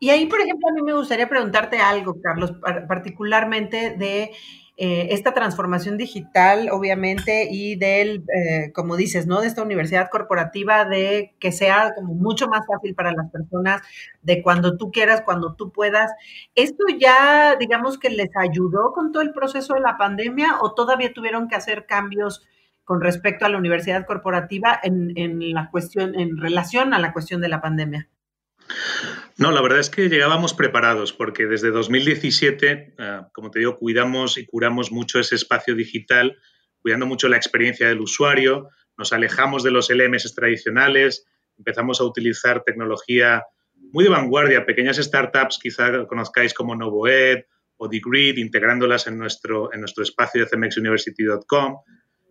Y 0.00 0.10
ahí, 0.10 0.26
por 0.26 0.40
ejemplo, 0.40 0.68
a 0.68 0.72
mí 0.72 0.82
me 0.82 0.94
gustaría 0.94 1.28
preguntarte 1.28 1.78
algo, 1.78 2.20
Carlos, 2.20 2.54
particularmente 2.88 3.96
de 3.96 4.32
eh, 4.82 5.08
esta 5.12 5.34
transformación 5.34 5.98
digital, 5.98 6.70
obviamente, 6.72 7.48
y 7.50 7.76
del, 7.76 8.24
eh, 8.34 8.72
como 8.72 8.96
dices, 8.96 9.26
¿no? 9.26 9.42
De 9.42 9.46
esta 9.46 9.62
universidad 9.62 10.08
corporativa, 10.08 10.86
de 10.86 11.34
que 11.38 11.52
sea 11.52 11.92
como 11.94 12.14
mucho 12.14 12.48
más 12.48 12.66
fácil 12.66 12.94
para 12.94 13.12
las 13.12 13.30
personas, 13.30 13.82
de 14.22 14.42
cuando 14.42 14.78
tú 14.78 14.90
quieras, 14.90 15.20
cuando 15.20 15.54
tú 15.54 15.70
puedas. 15.70 16.10
¿Esto 16.54 16.84
ya, 16.98 17.56
digamos, 17.56 17.98
que 17.98 18.08
les 18.08 18.30
ayudó 18.34 18.92
con 18.94 19.12
todo 19.12 19.22
el 19.22 19.34
proceso 19.34 19.74
de 19.74 19.80
la 19.80 19.98
pandemia 19.98 20.56
o 20.62 20.72
todavía 20.72 21.12
tuvieron 21.12 21.48
que 21.48 21.56
hacer 21.56 21.84
cambios 21.84 22.48
con 22.84 23.02
respecto 23.02 23.44
a 23.44 23.50
la 23.50 23.58
universidad 23.58 24.06
corporativa 24.06 24.80
en, 24.82 25.12
en 25.16 25.52
la 25.52 25.68
cuestión, 25.70 26.18
en 26.18 26.38
relación 26.38 26.94
a 26.94 26.98
la 26.98 27.12
cuestión 27.12 27.42
de 27.42 27.50
la 27.50 27.60
pandemia? 27.60 28.08
No, 29.36 29.52
la 29.52 29.62
verdad 29.62 29.78
es 29.78 29.90
que 29.90 30.08
llegábamos 30.08 30.54
preparados 30.54 31.12
porque 31.12 31.46
desde 31.46 31.70
2017, 31.70 32.94
eh, 32.98 33.20
como 33.32 33.50
te 33.50 33.60
digo, 33.60 33.78
cuidamos 33.78 34.36
y 34.36 34.46
curamos 34.46 34.92
mucho 34.92 35.18
ese 35.18 35.34
espacio 35.34 35.74
digital, 35.74 36.36
cuidando 36.82 37.06
mucho 37.06 37.28
la 37.28 37.36
experiencia 37.36 37.88
del 37.88 38.00
usuario, 38.00 38.68
nos 38.98 39.12
alejamos 39.12 39.62
de 39.62 39.70
los 39.70 39.88
LMS 39.90 40.34
tradicionales, 40.34 41.26
empezamos 41.56 42.00
a 42.00 42.04
utilizar 42.04 42.62
tecnología 42.64 43.44
muy 43.92 44.04
de 44.04 44.10
vanguardia, 44.10 44.66
pequeñas 44.66 44.98
startups, 44.98 45.58
quizá 45.58 46.06
conozcáis 46.06 46.54
como 46.54 46.76
Novoed 46.76 47.44
o 47.78 47.88
DeGrid, 47.88 48.36
integrándolas 48.36 49.06
en 49.06 49.16
nuestro, 49.18 49.72
en 49.72 49.80
nuestro 49.80 50.04
espacio 50.04 50.44
de 50.44 50.50
cmxuniversity.com. 50.50 51.78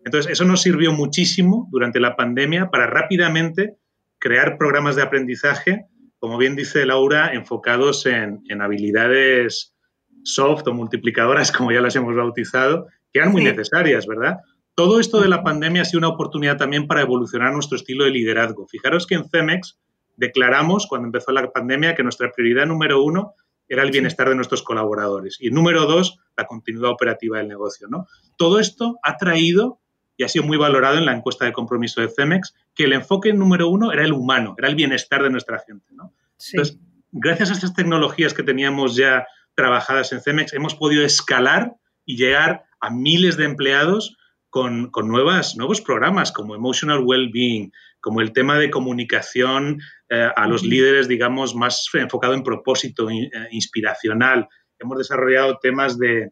Entonces, 0.04 0.32
eso 0.32 0.44
nos 0.44 0.62
sirvió 0.62 0.92
muchísimo 0.92 1.68
durante 1.70 1.98
la 2.00 2.16
pandemia 2.16 2.70
para 2.70 2.86
rápidamente 2.86 3.76
crear 4.18 4.56
programas 4.56 4.96
de 4.96 5.02
aprendizaje 5.02 5.86
como 6.20 6.36
bien 6.38 6.54
dice 6.54 6.86
Laura, 6.86 7.32
enfocados 7.32 8.06
en, 8.06 8.42
habilidades 8.60 9.74
soft 10.22 10.68
o 10.68 10.74
multiplicadoras, 10.74 11.50
como 11.56 11.72
ya 11.72 11.80
las 11.80 11.96
hemos 11.96 12.14
bautizado, 12.14 12.86
que 13.12 13.18
eran 13.18 13.32
muy 13.32 13.42
necesarias, 13.42 14.06
¿verdad? 14.06 14.36
Todo 14.76 15.00
esto 15.00 15.20
de 15.20 15.28
la 15.28 15.42
pandemia 15.42 15.82
ha 15.82 15.84
sido 15.84 15.98
una 15.98 16.08
oportunidad 16.08 16.56
también 16.56 16.86
para 16.86 17.00
evolucionar 17.00 17.52
nuestro 17.52 17.76
estilo 17.76 18.04
de 18.04 18.10
liderazgo. 18.10 18.68
Fijaros 18.68 19.06
que 19.06 19.16
en 19.16 19.28
Cemex 19.28 19.78
declaramos, 20.16 20.86
cuando 20.86 21.06
empezó 21.06 21.32
la 21.32 21.50
pandemia, 21.50 21.94
que 21.94 22.02
nuestra 22.02 22.30
prioridad 22.30 22.66
número 22.66 23.02
uno 23.02 23.34
era 23.68 23.82
el 23.82 23.90
bienestar 23.90 24.28
de 24.28 24.34
nuestros 24.34 24.62
colaboradores 24.62 25.38
y 25.40 25.50
número 25.50 25.86
dos, 25.86 26.18
la 26.36 26.46
continuidad 26.46 26.90
operativa 26.90 27.38
del 27.38 27.48
negocio. 27.48 27.88
¿no? 27.88 28.06
Todo 28.36 28.58
esto 28.58 28.98
ha 29.02 29.16
traído 29.16 29.80
y 30.20 30.22
ha 30.22 30.28
sido 30.28 30.44
muy 30.44 30.58
valorado 30.58 30.98
en 30.98 31.06
la 31.06 31.16
encuesta 31.16 31.46
de 31.46 31.52
compromiso 31.54 32.02
de 32.02 32.10
Cemex, 32.10 32.54
que 32.74 32.84
el 32.84 32.92
enfoque 32.92 33.32
número 33.32 33.68
uno 33.70 33.90
era 33.90 34.04
el 34.04 34.12
humano, 34.12 34.54
era 34.58 34.68
el 34.68 34.74
bienestar 34.74 35.22
de 35.22 35.30
nuestra 35.30 35.60
gente. 35.60 35.86
Entonces, 35.88 36.78
gracias 37.10 37.48
a 37.48 37.54
estas 37.54 37.72
tecnologías 37.72 38.34
que 38.34 38.42
teníamos 38.42 38.96
ya 38.96 39.26
trabajadas 39.54 40.12
en 40.12 40.20
Cemex, 40.20 40.52
hemos 40.52 40.74
podido 40.74 41.06
escalar 41.06 41.72
y 42.04 42.18
llegar 42.18 42.64
a 42.82 42.90
miles 42.90 43.38
de 43.38 43.46
empleados 43.46 44.18
con, 44.50 44.90
nuevas, 45.04 45.56
nuevos 45.56 45.80
programas 45.80 46.32
como 46.32 46.54
Emotional 46.54 47.00
Wellbeing, 47.02 47.72
como 48.02 48.20
el 48.20 48.34
tema 48.34 48.58
de 48.58 48.68
comunicación 48.68 49.80
eh, 50.10 50.28
a 50.36 50.46
los 50.46 50.62
líderes, 50.62 51.08
digamos, 51.08 51.54
más 51.54 51.88
enfocado 51.94 52.34
en 52.34 52.42
propósito 52.42 53.08
eh, 53.08 53.30
inspiracional. 53.52 54.46
Hemos 54.78 54.98
desarrollado 54.98 55.58
temas 55.62 55.98
de, 55.98 56.30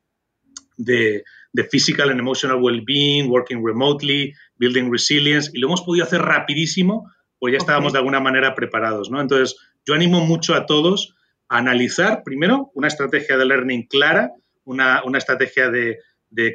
de, 0.76 1.24
de 1.52 1.64
physical 1.64 2.10
and 2.10 2.20
emotional 2.20 2.60
well-being, 2.62 3.28
working 3.28 3.64
remotely, 3.64 4.32
building 4.56 4.90
resilience, 4.90 5.50
y 5.52 5.58
lo 5.58 5.68
hemos 5.68 5.82
podido 5.82 6.04
hacer 6.04 6.22
rapidísimo, 6.22 7.10
pues 7.38 7.52
ya 7.52 7.58
estábamos 7.58 7.92
de 7.92 7.98
alguna 7.98 8.20
manera 8.20 8.54
preparados, 8.54 9.10
¿no? 9.10 9.20
Entonces, 9.20 9.56
yo 9.86 9.94
animo 9.94 10.20
mucho 10.24 10.54
a 10.54 10.66
todos 10.66 11.14
a 11.48 11.58
analizar, 11.58 12.22
primero, 12.24 12.70
una 12.74 12.88
estrategia 12.88 13.38
de 13.38 13.46
learning 13.46 13.86
clara, 13.86 14.32
una, 14.64 15.02
estrategia 15.16 15.70
de, 15.70 15.98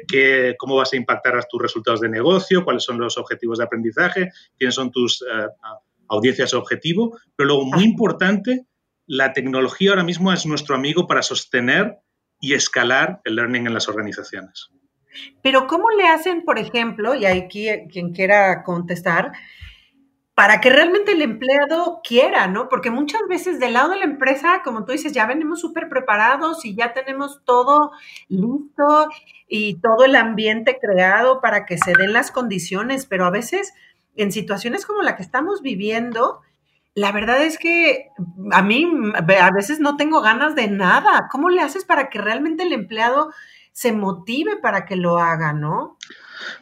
qué, 0.06 0.54
cómo 0.58 0.76
vas 0.76 0.92
a 0.92 0.96
impactar 0.96 1.36
a 1.36 1.42
tus 1.42 1.60
resultados 1.60 2.00
de 2.00 2.08
negocio, 2.08 2.64
cuáles 2.64 2.84
son 2.84 2.98
los 2.98 3.18
objetivos 3.18 3.58
de 3.58 3.64
aprendizaje, 3.64 4.30
quiénes 4.56 4.76
son 4.76 4.92
tus 4.92 5.22
eh, 5.22 5.48
audiencias 6.08 6.54
objetivo, 6.54 7.18
pero 7.34 7.48
luego, 7.48 7.64
muy 7.64 7.84
importante, 7.84 8.66
la 9.06 9.32
tecnología 9.32 9.90
ahora 9.90 10.04
mismo 10.04 10.32
es 10.32 10.46
nuestro 10.46 10.76
amigo 10.76 11.06
para 11.06 11.22
sostener 11.22 11.98
y 12.40 12.54
escalar 12.54 13.20
el 13.24 13.36
learning 13.36 13.66
en 13.66 13.74
las 13.74 13.88
organizaciones. 13.88 14.70
Pero 15.42 15.66
¿cómo 15.66 15.90
le 15.90 16.06
hacen, 16.06 16.44
por 16.44 16.58
ejemplo, 16.58 17.14
y 17.14 17.26
aquí 17.26 17.68
eh, 17.68 17.86
quien 17.90 18.12
quiera 18.12 18.62
contestar, 18.62 19.32
para 20.34 20.60
que 20.60 20.68
realmente 20.68 21.12
el 21.12 21.22
empleado 21.22 22.00
quiera, 22.02 22.48
¿no? 22.48 22.68
Porque 22.68 22.90
muchas 22.90 23.20
veces 23.28 23.60
del 23.60 23.74
lado 23.74 23.90
de 23.90 23.98
la 23.98 24.04
empresa, 24.04 24.62
como 24.64 24.84
tú 24.84 24.90
dices, 24.92 25.12
ya 25.12 25.26
venimos 25.26 25.60
súper 25.60 25.88
preparados 25.88 26.64
y 26.64 26.74
ya 26.74 26.92
tenemos 26.92 27.42
todo 27.44 27.92
listo 28.28 29.08
y 29.48 29.80
todo 29.80 30.04
el 30.04 30.16
ambiente 30.16 30.78
creado 30.80 31.40
para 31.40 31.66
que 31.66 31.78
se 31.78 31.92
den 31.92 32.12
las 32.12 32.32
condiciones, 32.32 33.06
pero 33.06 33.26
a 33.26 33.30
veces 33.30 33.74
en 34.16 34.32
situaciones 34.32 34.86
como 34.86 35.02
la 35.02 35.16
que 35.16 35.22
estamos 35.22 35.62
viviendo, 35.62 36.40
la 36.94 37.12
verdad 37.12 37.42
es 37.42 37.58
que 37.58 38.08
a 38.52 38.62
mí 38.62 38.88
a 39.14 39.50
veces 39.52 39.78
no 39.78 39.96
tengo 39.96 40.20
ganas 40.20 40.54
de 40.54 40.68
nada. 40.68 41.28
¿Cómo 41.30 41.48
le 41.48 41.60
haces 41.60 41.84
para 41.84 42.08
que 42.08 42.20
realmente 42.20 42.64
el 42.64 42.72
empleado 42.72 43.30
se 43.74 43.92
motive 43.92 44.56
para 44.62 44.86
que 44.86 44.94
lo 44.94 45.18
haga, 45.18 45.52
¿no? 45.52 45.98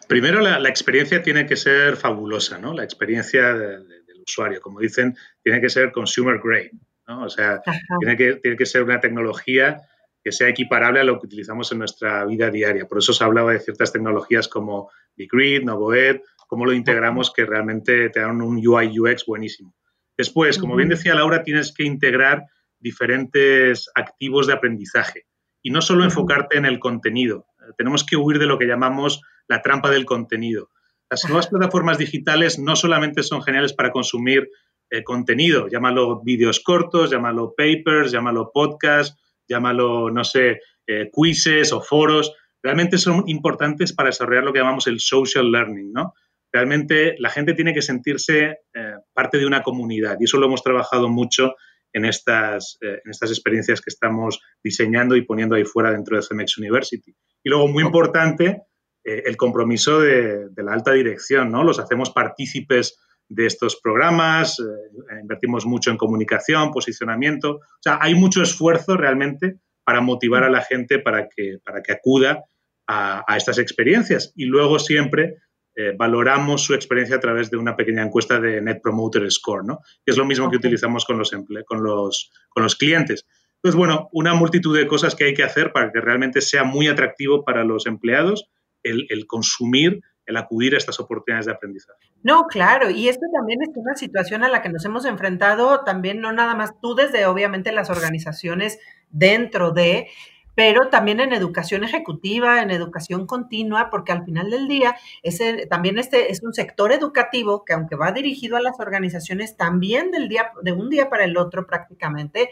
Primero, 0.09 0.41
la, 0.41 0.69
experiencia 0.69 1.23
tiene 1.23 1.47
que 1.47 1.57
ser 1.57 1.97
fabulosa, 1.97 2.59
¿no? 2.59 2.73
La 2.73 2.85
experiencia 2.85 3.53
del 3.53 4.23
usuario, 4.27 4.61
como 4.63 4.81
dicen, 4.81 5.15
tiene 5.43 5.61
que 5.61 5.69
ser 5.69 5.93
consumer 5.93 6.41
grade, 6.43 6.73
¿no? 7.07 7.25
O 7.25 7.29
sea, 7.29 7.61
tiene 8.01 8.17
que, 8.17 8.37
tiene 8.37 8.57
que 8.57 8.65
ser 8.65 8.83
una 8.83 8.99
tecnología 8.99 9.83
que 10.25 10.33
sea 10.33 10.49
equiparable 10.49 11.01
a 11.01 11.05
lo 11.05 11.21
que 11.21 11.27
utilizamos 11.27 11.71
en 11.73 11.79
nuestra 11.79 12.25
vida 12.25 12.51
diaria. 12.51 12.87
Por 12.87 12.99
eso 12.99 13.13
se 13.13 13.25
hablaba 13.25 13.53
de 13.53 13.61
ciertas 13.61 13.93
tecnologías 13.93 14.49
como 14.49 14.91
BigGrid, 15.15 15.65
Novoed, 15.65 16.21
cómo 16.47 16.65
lo 16.65 16.73
integramos 16.73 17.31
que 17.31 17.45
realmente 17.45 18.09
te 18.09 18.21
dan 18.21 18.41
un 18.41 18.67
UI 18.67 18.99
UX 18.99 19.27
buenísimo. 19.27 19.75
Después, 20.17 20.59
como 20.59 20.77
bien 20.77 20.89
decía 20.89 21.15
Laura, 21.15 21.43
tienes 21.43 21.75
que 21.75 21.85
integrar 21.85 22.45
diferentes 22.79 23.91
activos 23.95 24.47
de 24.47 24.55
aprendizaje 24.55 25.27
y 25.63 25.71
no 25.71 25.81
solo 25.81 26.05
enfocarte 26.05 26.59
en 26.59 26.67
el 26.67 26.79
contenido. 26.79 27.47
Tenemos 27.77 28.05
que 28.05 28.17
huir 28.17 28.39
de 28.39 28.47
lo 28.47 28.59
que 28.59 28.67
llamamos 28.67 29.23
la 29.49 29.63
trampa 29.63 29.91
del 29.91 30.05
contenido. 30.05 30.71
Las 31.11 31.25
nuevas 31.27 31.47
plataformas 31.47 31.99
digitales 31.99 32.59
no 32.59 32.75
solamente 32.75 33.23
son 33.23 33.43
geniales 33.43 33.73
para 33.73 33.91
consumir 33.91 34.49
eh, 34.91 35.05
contenido, 35.05 35.69
llámalo 35.69 36.23
vídeos 36.23 36.61
cortos, 36.61 37.11
llámalo 37.11 37.55
papers, 37.57 38.13
llámalo 38.13 38.51
podcast, 38.53 39.19
llámalo, 39.49 40.11
no 40.11 40.25
sé, 40.25 40.61
eh, 40.87 41.11
quizzes 41.15 41.73
o 41.73 41.81
foros, 41.81 42.35
realmente 42.63 42.99
son 42.99 43.25
importantes 43.27 43.93
para 43.93 44.09
desarrollar 44.09 44.45
lo 44.45 44.53
que 44.53 44.59
llamamos 44.59 44.87
el 44.87 45.01
social 45.01 45.51
learning, 45.51 45.93
¿no? 45.93 46.15
Realmente 46.53 47.15
la 47.19 47.31
gente 47.31 47.55
tiene 47.55 47.73
que 47.73 47.81
sentirse 47.81 48.59
eh, 48.75 48.95
parte 49.15 49.39
de 49.39 49.47
una 49.47 49.63
comunidad 49.63 50.19
y 50.21 50.25
eso 50.25 50.39
lo 50.39 50.47
hemos 50.47 50.63
trabajado 50.63 51.09
mucho 51.09 51.55
en 51.93 52.05
estas, 52.05 52.79
eh, 52.81 53.01
en 53.05 53.11
estas 53.11 53.31
experiencias 53.31 53.81
que 53.81 53.91
estamos 53.91 54.41
diseñando 54.63 55.17
y 55.17 55.23
poniendo 55.23 55.55
ahí 55.55 55.65
fuera 55.65 55.93
dentro 55.93 56.17
de 56.17 56.23
CMX 56.23 56.59
University. 56.59 57.15
Y 57.45 57.51
luego, 57.51 57.69
muy 57.69 57.83
importante, 57.83 58.63
eh, 59.05 59.23
el 59.27 59.37
compromiso 59.37 60.01
de, 60.01 60.49
la 60.57 60.73
alta 60.73 60.93
dirección, 60.93 61.51
¿no? 61.51 61.65
Los 61.65 61.79
hacemos 61.79 62.11
partícipes 62.11 62.99
de 63.29 63.47
estos 63.47 63.81
programas, 63.81 64.59
eh, 64.59 65.21
invertimos 65.21 65.67
mucho 65.67 65.91
en 65.91 65.97
comunicación, 65.97 66.71
posicionamiento. 66.71 67.57
O 67.57 67.81
sea, 67.81 67.99
hay 68.01 68.15
mucho 68.15 68.43
esfuerzo 68.43 68.97
realmente 68.97 69.59
para 69.85 70.01
motivar 70.01 70.45
a 70.45 70.51
la 70.51 70.63
gente 70.63 70.99
para 70.99 71.29
que, 71.29 71.59
para 71.65 71.83
que 71.83 71.93
acuda 71.93 72.45
a, 72.87 73.37
estas 73.37 73.59
experiencias. 73.59 74.33
Y 74.37 74.45
luego 74.45 74.79
siempre 74.79 75.39
eh, 75.75 75.95
valoramos 75.97 76.63
su 76.63 76.75
experiencia 76.75 77.17
a 77.17 77.21
través 77.21 77.51
de 77.51 77.57
una 77.57 77.77
pequeña 77.77 78.03
encuesta 78.03 78.41
de 78.41 78.61
Net 78.61 78.81
Promoter 78.83 79.31
Score, 79.31 79.65
¿no? 79.65 79.81
que 80.05 80.13
es 80.13 80.17
lo 80.17 80.25
mismo 80.25 80.51
que 80.51 80.57
utilizamos 80.57 81.05
con 81.05 81.19
los, 81.19 81.31
con, 81.67 81.83
los, 81.83 82.33
con 82.51 82.63
los 82.63 82.77
clientes. 82.77 83.27
Entonces, 83.57 83.79
bueno, 83.79 84.09
una 84.13 84.35
multitud 84.35 84.77
de 84.77 84.87
cosas 84.87 85.15
que 85.15 85.25
hay 85.25 85.35
que 85.35 85.45
hacer 85.45 85.73
para 85.73 85.93
que 85.93 86.01
realmente 86.01 86.41
sea 86.41 86.65
muy 86.65 86.89
atractivo 86.89 87.45
para 87.45 87.65
los 87.65 87.87
empleados 87.87 88.51
el, 88.83 89.07
el 89.09 89.27
consumir 89.27 90.01
el 90.27 90.37
acudir 90.37 90.75
a 90.75 90.79
estas 90.79 91.01
oportunidades 91.01 91.47
de 91.47 91.53
aprendizaje. 91.53 91.99
No, 92.23 92.47
claro, 92.47 92.91
y 92.91 93.09
esto 93.09 93.27
también 93.35 93.61
es 93.63 93.71
una 93.75 93.95
situación 93.95 94.45
a 94.45 94.49
la 94.49 94.63
que 94.63 94.69
nos 94.69 94.85
hemos 94.85 95.05
enfrentado 95.05 95.83
también, 95.85 96.21
no 96.21 96.33
nada 96.33 96.55
más 96.55 96.79
tú 96.81 96.95
desde 96.95 97.27
obviamente 97.27 97.73
las 97.73 97.91
organizaciones 97.91 98.79
dentro 99.11 99.73
de, 99.73 100.09
pero 100.55 100.89
también 100.91 101.21
en 101.21 101.33
educación 101.33 101.85
ejecutiva, 101.85 102.63
en 102.63 102.71
educación 102.71 103.27
continua, 103.27 103.89
porque 103.91 104.13
al 104.13 104.25
final 104.25 104.51
del 104.51 104.69
día 104.69 104.97
ese, 105.23 105.67
también 105.67 105.99
este 105.99 106.31
es 106.31 106.43
un 106.43 106.53
sector 106.53 106.93
educativo 106.93 107.65
que 107.65 107.73
aunque 107.73 107.97
va 107.97 108.13
dirigido 108.13 108.57
a 108.57 108.63
las 108.63 108.79
organizaciones, 108.81 109.57
también 109.57 110.11
del 110.11 110.29
día, 110.29 110.53
de 110.63 110.73
un 110.73 110.91
día 110.91 111.09
para 111.09 111.25
el 111.25 111.37
otro 111.37 111.67
prácticamente, 111.67 112.51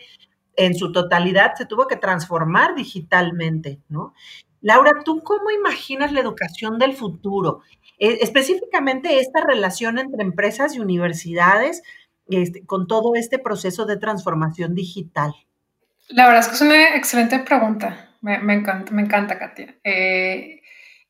en 0.56 0.74
su 0.74 0.92
totalidad 0.92 1.54
se 1.56 1.66
tuvo 1.66 1.86
que 1.86 1.96
transformar 1.96 2.74
digitalmente, 2.74 3.80
¿no? 3.88 4.14
Laura, 4.62 4.92
¿tú 5.04 5.22
cómo 5.22 5.50
imaginas 5.50 6.12
la 6.12 6.20
educación 6.20 6.78
del 6.78 6.94
futuro? 6.94 7.62
E, 7.98 8.18
específicamente 8.22 9.18
esta 9.18 9.42
relación 9.44 9.98
entre 9.98 10.22
empresas 10.22 10.74
y 10.74 10.80
universidades 10.80 11.82
este, 12.28 12.64
con 12.66 12.86
todo 12.86 13.14
este 13.14 13.38
proceso 13.38 13.86
de 13.86 13.96
transformación 13.96 14.74
digital. 14.74 15.32
La 16.10 16.26
verdad 16.26 16.40
es 16.40 16.48
que 16.48 16.54
es 16.54 16.60
una 16.60 16.96
excelente 16.96 17.38
pregunta. 17.40 18.16
Me, 18.20 18.34
encanta, 18.54 18.92
me 18.92 19.02
encanta, 19.02 19.38
Katia. 19.38 19.76
Eh, 19.82 20.60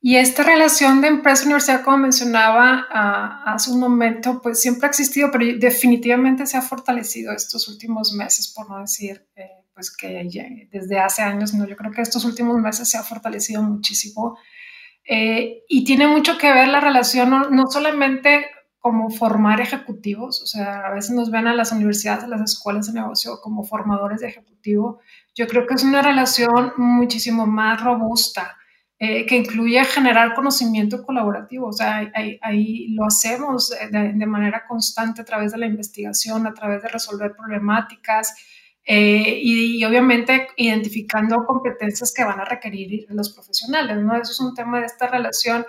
y 0.03 0.15
esta 0.15 0.43
relación 0.43 1.01
de 1.01 1.09
empresa-universidad, 1.09 1.83
como 1.83 1.97
mencionaba 1.97 2.87
ah, 2.89 3.43
hace 3.45 3.71
un 3.71 3.79
momento, 3.79 4.41
pues 4.41 4.59
siempre 4.59 4.87
ha 4.87 4.89
existido, 4.89 5.29
pero 5.31 5.45
definitivamente 5.59 6.47
se 6.47 6.57
ha 6.57 6.61
fortalecido 6.61 7.33
estos 7.33 7.67
últimos 7.67 8.13
meses, 8.13 8.51
por 8.55 8.67
no 8.69 8.79
decir 8.79 9.27
eh, 9.35 9.49
pues 9.73 9.95
que 9.95 10.27
desde 10.71 10.99
hace 10.99 11.21
años, 11.21 11.53
no, 11.53 11.67
yo 11.67 11.75
creo 11.75 11.91
que 11.91 12.01
estos 12.01 12.25
últimos 12.25 12.57
meses 12.57 12.89
se 12.89 12.97
ha 12.97 13.03
fortalecido 13.03 13.61
muchísimo. 13.61 14.37
Eh, 15.07 15.63
y 15.67 15.83
tiene 15.83 16.07
mucho 16.07 16.37
que 16.37 16.51
ver 16.51 16.67
la 16.67 16.79
relación, 16.79 17.29
no, 17.51 17.67
solamente 17.67 18.47
como 18.81 19.09
formar 19.09 19.61
ejecutivos, 19.61 20.41
o 20.41 20.47
sea, 20.47 20.87
a 20.87 20.93
veces 20.93 21.11
nos 21.11 21.31
ven 21.31 21.47
a 21.47 21.53
las 21.53 21.71
universidades, 21.71 22.23
a 22.23 22.27
las 22.27 22.41
escuelas 22.41 22.87
de 22.87 22.99
negocio 22.99 23.39
como 23.41 23.63
formadores 23.63 24.21
de 24.21 24.27
ejecutivo. 24.27 24.99
Yo 25.35 25.47
creo 25.47 25.65
que 25.65 25.75
es 25.75 25.83
una 25.83 26.01
relación 26.01 26.73
muchísimo 26.77 27.45
más 27.45 27.81
robusta, 27.81 28.57
eh, 28.97 29.25
que 29.25 29.35
incluye 29.37 29.83
generar 29.85 30.33
conocimiento 30.33 31.03
colaborativo. 31.03 31.67
O 31.67 31.73
sea, 31.73 32.11
ahí, 32.13 32.87
lo 32.95 33.05
hacemos 33.05 33.69
de, 33.69 34.13
de, 34.13 34.25
manera 34.25 34.65
constante 34.67 35.21
a 35.21 35.25
través 35.25 35.51
de 35.51 35.59
la 35.59 35.67
investigación, 35.67 36.45
a 36.45 36.53
través 36.53 36.81
de 36.81 36.89
resolver 36.89 37.33
problemáticas, 37.35 38.33
eh, 38.83 39.39
y, 39.41 39.83
obviamente 39.85 40.47
identificando 40.57 41.45
competencias 41.45 42.11
que 42.13 42.23
van 42.23 42.39
a 42.39 42.45
requerir 42.45 43.05
los 43.09 43.31
profesionales, 43.31 43.97
¿no? 43.97 44.15
Eso 44.15 44.31
es 44.31 44.39
un 44.39 44.55
tema 44.55 44.79
de 44.79 44.87
esta 44.87 45.07
relación. 45.07 45.65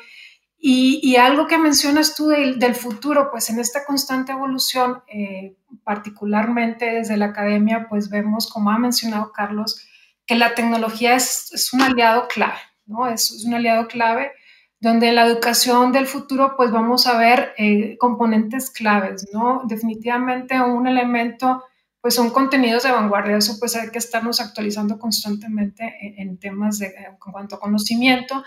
Y, 0.64 1.16
algo 1.16 1.48
que 1.48 1.58
mencionas 1.58 2.14
tú 2.14 2.28
del, 2.28 2.74
futuro, 2.76 3.32
pues 3.32 3.50
en 3.50 3.58
esta 3.58 3.84
constante 3.84 4.30
evolución, 4.30 5.02
eh, 5.08 5.56
particularmente 5.82 6.84
desde 6.84 7.16
la 7.16 7.26
academia, 7.26 7.88
pues 7.88 8.08
vemos, 8.08 8.48
como 8.48 8.70
ha 8.70 8.78
mencionado 8.78 9.32
Carlos, 9.32 9.84
que 10.24 10.36
la 10.36 10.54
tecnología 10.54 11.16
es, 11.16 11.52
es 11.52 11.72
un 11.72 11.82
aliado 11.82 12.28
clave, 12.28 12.60
¿no? 12.86 13.08
Es, 13.08 13.32
es, 13.32 13.44
un 13.44 13.54
aliado 13.54 13.88
clave 13.88 14.30
donde 14.78 15.08
en 15.08 15.16
la 15.16 15.26
educación 15.26 15.90
del 15.90 16.06
futuro, 16.06 16.54
pues 16.56 16.70
vamos 16.70 17.08
a 17.08 17.16
ver 17.18 17.54
eh, 17.58 17.96
componentes 17.98 18.70
claves, 18.70 19.28
¿no? 19.32 19.62
Definitivamente 19.64 20.60
un 20.60 20.86
elemento 20.86 21.64
pues 22.00 22.14
son 22.14 22.30
contenidos 22.30 22.82
de 22.82 22.90
vanguardia, 22.90 23.36
eso 23.36 23.58
pues 23.60 23.76
hay 23.76 23.90
que 23.90 23.98
estarnos 23.98 24.40
actualizando 24.40 24.98
constantemente 24.98 25.96
en, 26.20 26.36
temas 26.36 26.80
de, 26.80 26.86
en 26.86 27.16
cuanto 27.16 27.54
a 27.54 27.60
conocimiento, 27.60 28.42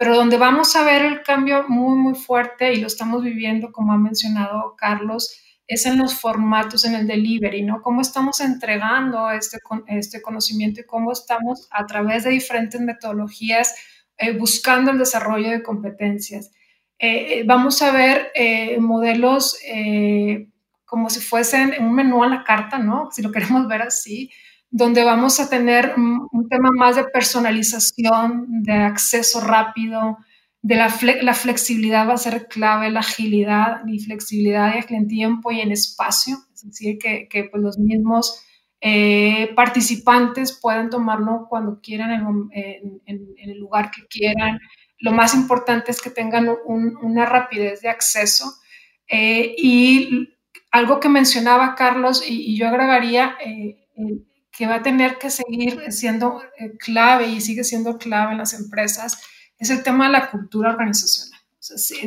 pero 0.00 0.16
donde 0.16 0.38
vamos 0.38 0.74
a 0.76 0.82
ver 0.82 1.02
el 1.02 1.22
cambio 1.22 1.66
muy, 1.68 1.94
muy 1.94 2.14
fuerte 2.14 2.72
y 2.72 2.80
lo 2.80 2.86
estamos 2.86 3.22
viviendo, 3.22 3.70
como 3.70 3.92
ha 3.92 3.98
mencionado 3.98 4.74
Carlos, 4.74 5.38
es 5.66 5.84
en 5.84 5.98
los 5.98 6.14
formatos, 6.14 6.86
en 6.86 6.94
el 6.94 7.06
delivery, 7.06 7.60
¿no? 7.60 7.82
Cómo 7.82 8.00
estamos 8.00 8.40
entregando 8.40 9.30
este, 9.30 9.58
este 9.88 10.22
conocimiento 10.22 10.80
y 10.80 10.86
cómo 10.86 11.12
estamos 11.12 11.68
a 11.70 11.84
través 11.84 12.24
de 12.24 12.30
diferentes 12.30 12.80
metodologías 12.80 13.74
eh, 14.16 14.32
buscando 14.32 14.90
el 14.90 14.96
desarrollo 14.96 15.50
de 15.50 15.62
competencias. 15.62 16.50
Eh, 16.98 17.40
eh, 17.40 17.44
vamos 17.44 17.82
a 17.82 17.92
ver 17.92 18.32
modelos 18.78 19.58
como 20.86 21.10
si 21.10 21.20
fuesen 21.20 21.74
un 21.78 21.94
menú 21.94 22.24
a 22.24 22.28
la 22.28 22.42
carta, 22.42 22.78
¿no? 22.78 23.10
Si 23.12 23.20
lo 23.20 23.30
queremos 23.30 23.68
ver 23.68 23.82
así, 23.82 24.30
donde 24.70 25.04
vamos 25.04 25.40
a 25.40 25.48
tener 25.48 25.94
un, 25.96 26.48
tema 26.48 26.70
más 26.72 26.96
de 26.96 27.04
personalización, 27.04 28.62
de 28.62 28.72
acceso 28.72 29.40
rápido, 29.40 30.18
de 30.62 30.76
la, 30.76 30.92
la, 31.22 31.34
flexibilidad 31.34 32.08
va 32.08 32.14
a 32.14 32.18
ser 32.18 32.46
clave, 32.48 32.90
la 32.90 33.00
agilidad 33.00 33.82
y 33.86 33.98
flexibilidad 33.98 34.74
en 34.88 35.08
tiempo 35.08 35.50
y 35.52 35.60
en 35.60 35.72
espacio, 35.72 36.36
es 36.54 36.66
decir, 36.66 36.98
que, 36.98 37.28
que 37.28 37.44
pues 37.44 37.62
los 37.62 37.78
mismos 37.78 38.44
eh, 38.82 39.52
participantes 39.54 40.58
puedan 40.60 40.88
tomarlo 40.88 41.46
cuando 41.50 41.80
quieran, 41.82 42.10
en, 42.52 43.00
el 43.36 43.58
lugar 43.58 43.90
que 43.90 44.06
quieran. 44.06 44.58
Lo 44.98 45.12
más 45.12 45.34
importante 45.34 45.90
es 45.90 46.00
que 46.00 46.10
tengan 46.10 46.48
una 46.66 47.26
rapidez 47.26 47.82
de 47.82 47.88
acceso 47.88 48.54
eh, 49.08 49.54
y 49.56 50.30
algo 50.70 51.00
que 51.00 51.08
mencionaba 51.08 51.74
Carlos 51.74 52.24
y, 52.26 52.56
yo 52.56 52.68
agregaría 52.68 53.36
eh, 53.44 53.76
que 54.60 54.66
va 54.66 54.74
a 54.74 54.82
tener 54.82 55.16
que 55.16 55.30
seguir 55.30 55.90
siendo 55.90 56.42
eh, 56.58 56.76
clave 56.76 57.28
y 57.28 57.40
sigue 57.40 57.64
siendo 57.64 57.96
clave 57.96 58.32
en 58.32 58.38
las 58.38 58.52
empresas 58.52 59.18
es 59.58 59.70
el 59.70 59.82
tema 59.82 60.04
de 60.04 60.12
la 60.12 60.30
cultura 60.30 60.68
organizacional. 60.68 61.40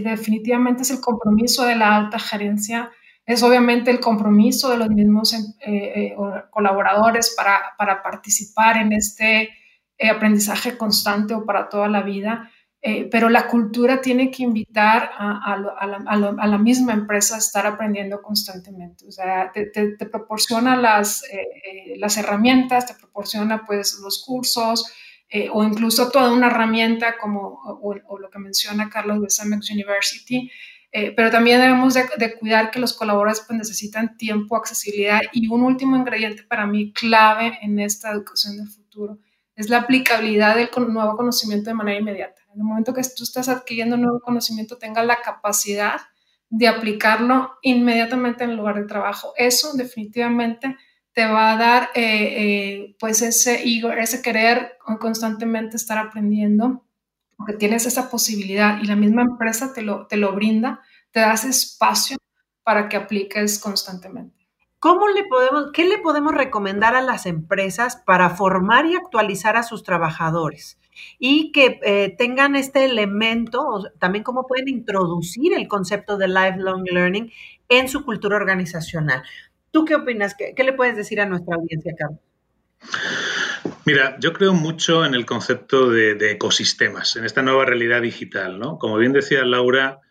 definitivamente 0.03 0.83
es 0.83 0.91
el 0.91 1.01
compromiso 1.01 1.65
de 1.65 1.75
la 1.75 1.95
alta 1.95 2.19
gerencia, 2.19 2.91
es 3.25 3.41
obviamente 3.41 3.89
el 3.89 3.99
compromiso 3.99 4.69
de 4.69 4.77
los 4.77 4.89
mismos 4.89 5.35
colaboradores 6.51 7.33
para, 7.35 7.73
para, 7.75 8.03
participar 8.03 8.77
en 8.77 8.93
este 8.93 9.49
aprendizaje 10.07 10.77
constante 10.77 11.33
o 11.33 11.45
para 11.45 11.69
toda 11.69 11.87
la 11.87 12.03
vida 12.03 12.51
eh, 12.85 13.07
pero 13.09 13.29
la 13.29 13.47
cultura 13.47 14.01
tiene 14.01 14.29
que 14.29 14.43
invitar 14.43 15.11
a, 15.17 15.57
la, 15.57 16.57
misma 16.57 16.91
empresa 16.91 17.35
a 17.35 17.37
estar 17.37 17.65
aprendiendo 17.65 18.21
constantemente. 18.21 19.07
O 19.07 19.11
sea, 19.11 19.53
te, 19.53 20.05
proporciona 20.11 20.75
las, 20.75 21.23
eh, 21.31 21.47
eh, 21.63 21.93
las 21.97 22.17
herramientas, 22.17 22.85
te 22.85 22.93
proporciona 22.95 23.65
pues 23.65 23.97
los 24.03 24.21
cursos 24.25 24.93
o 25.51 25.63
incluso 25.63 26.11
toda 26.11 26.31
una 26.31 26.45
herramienta 26.47 27.15
como 27.17 27.59
o, 27.81 28.19
lo 28.19 28.29
que 28.29 28.37
menciona 28.37 28.89
Carlos 28.89 29.19
de 29.21 29.29
Samex 29.29 29.71
University. 29.71 30.51
pero 30.91 31.31
también 31.31 31.59
debemos 31.59 31.95
de, 31.95 32.35
cuidar 32.37 32.69
que 32.69 32.79
los 32.79 32.93
colaboradores 32.93 33.43
pues, 33.47 33.57
necesitan 33.57 34.15
tiempo, 34.17 34.57
accesibilidad 34.57 35.21
y 35.31 35.47
un 35.47 35.63
último 35.63 35.95
ingrediente 35.95 36.43
para 36.43 36.67
mí 36.67 36.91
clave 36.93 37.57
en 37.61 37.79
esta 37.79 38.11
educación 38.11 38.57
del 38.57 38.67
futuro 38.67 39.17
es 39.55 39.69
la 39.69 39.79
aplicabilidad 39.79 40.55
del 40.55 40.69
nuevo 40.89 41.15
conocimiento 41.15 41.69
de 41.69 41.75
manera 41.75 41.99
inmediata. 41.99 42.42
En 42.53 42.61
el 42.61 42.65
momento 42.65 42.93
que 42.93 43.01
tú 43.01 43.23
estás 43.23 43.49
adquiriendo 43.49 43.97
nuevo 43.97 44.19
conocimiento, 44.19 44.77
tengas 44.77 45.05
la 45.05 45.17
capacidad 45.17 46.01
de 46.49 46.67
aplicarlo 46.67 47.57
inmediatamente 47.63 48.43
en 48.43 48.51
el 48.51 48.57
lugar 48.57 48.75
de 48.75 48.87
trabajo. 48.87 49.33
Eso 49.37 49.73
definitivamente 49.73 50.77
te 51.13 51.25
va 51.25 51.53
a 51.53 51.57
dar 51.57 51.89
eh, 51.95 52.03
eh, 52.03 52.95
pues 52.99 53.21
ese 53.21 53.63
ese 53.63 54.21
querer 54.21 54.77
constantemente 54.99 55.77
estar 55.77 55.97
aprendiendo, 55.97 56.85
porque 57.37 57.53
tienes 57.53 57.87
esa 57.87 58.09
posibilidad 58.09 58.79
y 58.81 58.85
la 58.85 58.95
misma 58.95 59.23
empresa 59.23 59.73
te 59.73 59.81
lo, 59.81 60.05
te 60.05 60.17
lo 60.17 60.33
brinda, 60.33 60.81
te 61.11 61.21
das 61.21 61.43
espacio 61.43 62.17
para 62.63 62.87
que 62.87 62.97
apliques 62.97 63.57
constantemente. 63.57 64.47
¿Cómo 64.77 65.07
le 65.07 65.23
podemos, 65.23 65.71
qué 65.73 65.85
le 65.85 65.97
podemos 65.99 66.33
recomendar 66.33 66.95
a 66.95 67.01
las 67.01 67.25
empresas 67.25 67.95
para 67.95 68.29
formar 68.29 68.85
y 68.85 68.95
actualizar 68.95 69.55
a 69.55 69.63
sus 69.63 69.83
trabajadores? 69.83 70.77
Y 71.19 71.51
que 71.51 71.79
eh, 71.83 72.15
tengan 72.17 72.55
este 72.55 72.85
elemento, 72.85 73.89
también 73.99 74.23
cómo 74.23 74.47
pueden 74.47 74.67
introducir 74.67 75.53
el 75.53 75.67
concepto 75.67 76.17
de 76.17 76.27
lifelong 76.27 76.83
learning 76.91 77.31
en 77.69 77.89
su 77.89 78.03
cultura 78.03 78.37
organizacional. 78.37 79.23
¿Tú 79.71 79.85
qué 79.85 79.95
opinas? 79.95 80.35
¿Qué, 80.35 80.63
le 80.63 80.73
puedes 80.73 80.95
decir 80.95 81.19
a 81.19 81.25
nuestra 81.25 81.55
audiencia, 81.55 81.93
Carlos? 81.97 82.19
Mira, 83.85 84.17
yo 84.19 84.33
creo 84.33 84.53
mucho 84.53 85.05
en 85.05 85.15
el 85.15 85.25
concepto 85.25 85.89
de, 85.89 86.15
de, 86.15 86.31
ecosistemas, 86.31 87.15
en 87.15 87.25
esta 87.25 87.41
nueva 87.41 87.65
realidad 87.65 88.01
digital, 88.01 88.59
¿no? 88.59 88.77
Como 88.77 88.97
bien 88.97 89.13
decía 89.13 89.43
Laura, 89.45 90.01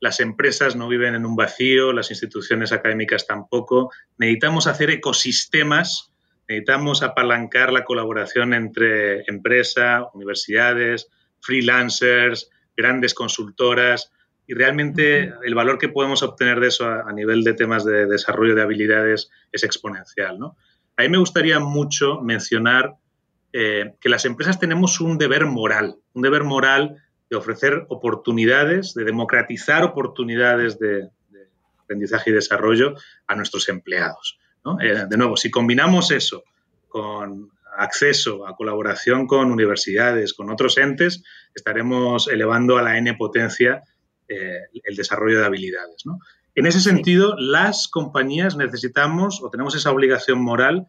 las 0.00 0.20
empresas 0.20 0.76
no 0.76 0.88
viven 0.88 1.14
en 1.14 1.24
un 1.24 1.36
vacío, 1.36 1.92
las 1.92 2.10
instituciones 2.10 2.72
académicas 2.72 3.26
tampoco. 3.26 3.90
Necesitamos 4.18 4.66
hacer 4.66 4.90
ecosistemas, 4.90 6.12
necesitamos 6.48 7.02
apalancar 7.02 7.72
la 7.72 7.84
colaboración 7.84 8.54
entre 8.54 9.22
empresa, 9.28 10.08
universidades, 10.14 11.08
freelancers, 11.40 12.50
grandes 12.76 13.14
consultoras 13.14 14.12
y 14.46 14.54
realmente 14.54 15.32
el 15.44 15.54
valor 15.54 15.78
que 15.78 15.88
podemos 15.88 16.22
obtener 16.22 16.60
de 16.60 16.68
eso 16.68 16.88
a, 16.88 17.12
nivel 17.12 17.42
de 17.42 17.54
temas 17.54 17.84
de 17.84 18.06
desarrollo 18.06 18.54
de 18.54 18.62
habilidades 18.62 19.30
es 19.50 19.64
exponencial. 19.64 20.38
¿no? 20.38 20.56
A 20.96 21.02
mí 21.02 21.08
me 21.08 21.18
gustaría 21.18 21.58
mucho 21.58 22.20
mencionar 22.20 22.94
eh, 23.52 23.94
que 24.00 24.08
las 24.08 24.24
empresas 24.24 24.60
tenemos 24.60 25.00
un 25.00 25.18
deber 25.18 25.46
moral, 25.46 25.96
un 26.12 26.22
deber 26.22 26.44
moral 26.44 27.02
de 27.28 27.36
ofrecer 27.36 27.86
oportunidades, 27.88 28.94
de 28.94 29.04
democratizar 29.04 29.82
oportunidades 29.82 30.78
de, 30.78 31.08
aprendizaje 31.82 32.30
y 32.30 32.34
desarrollo 32.34 32.94
a 33.28 33.36
nuestros 33.36 33.68
empleados. 33.68 34.38
Eh, 34.80 35.06
de 35.08 35.16
nuevo, 35.16 35.36
si 35.36 35.50
combinamos 35.50 36.10
eso 36.10 36.44
con 36.88 37.50
acceso 37.78 38.46
a 38.46 38.56
colaboración 38.56 39.26
con 39.26 39.50
universidades, 39.50 40.32
con 40.32 40.50
otros 40.50 40.78
entes, 40.78 41.22
estaremos 41.54 42.28
elevando 42.28 42.78
a 42.78 42.82
la 42.82 42.96
N 42.96 43.14
potencia 43.14 43.82
eh, 44.28 44.62
el 44.82 44.96
desarrollo 44.96 45.40
de 45.40 45.46
habilidades. 45.46 46.04
En 46.54 46.66
ese 46.66 46.80
sentido, 46.80 47.36
las 47.38 47.88
compañías 47.88 48.56
necesitamos 48.56 49.42
o 49.42 49.50
tenemos 49.50 49.74
esa 49.74 49.90
obligación 49.90 50.40
moral 50.40 50.88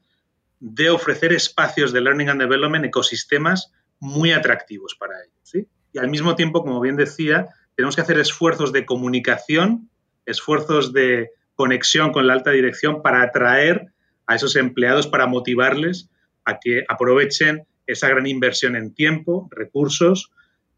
de 0.59 0.89
ofrecer 0.89 1.33
espacios 1.33 1.91
de 1.91 2.01
learning 2.01 2.29
and 2.29 2.41
development, 2.41 2.85
ecosistemas 2.85 3.71
muy 3.99 4.31
atractivos 4.31 4.95
para 4.95 5.15
ellos. 5.21 5.67
Y 5.93 5.99
al 5.99 6.09
mismo 6.09 6.35
tiempo, 6.35 6.61
como 6.61 6.79
bien 6.79 6.95
decía, 6.95 7.47
tenemos 7.75 7.95
que 7.95 8.01
hacer 8.01 8.17
esfuerzos 8.19 8.71
de 8.71 8.85
comunicación, 8.85 9.89
esfuerzos 10.25 10.93
de 10.93 11.31
conexión 11.57 12.13
con 12.13 12.27
la 12.27 12.33
alta 12.33 12.51
dirección 12.51 13.01
para 13.01 13.21
atraer 13.21 13.87
a 14.27 14.35
esos 14.35 14.55
empleados, 14.55 15.07
para 15.07 15.27
motivarles 15.27 16.09
a 16.45 16.59
que 16.59 16.85
aprovechen 16.87 17.65
esa 17.87 18.07
gran 18.07 18.27
inversión 18.27 18.75
en 18.75 18.93
tiempo, 18.93 19.49
recursos, 19.51 20.31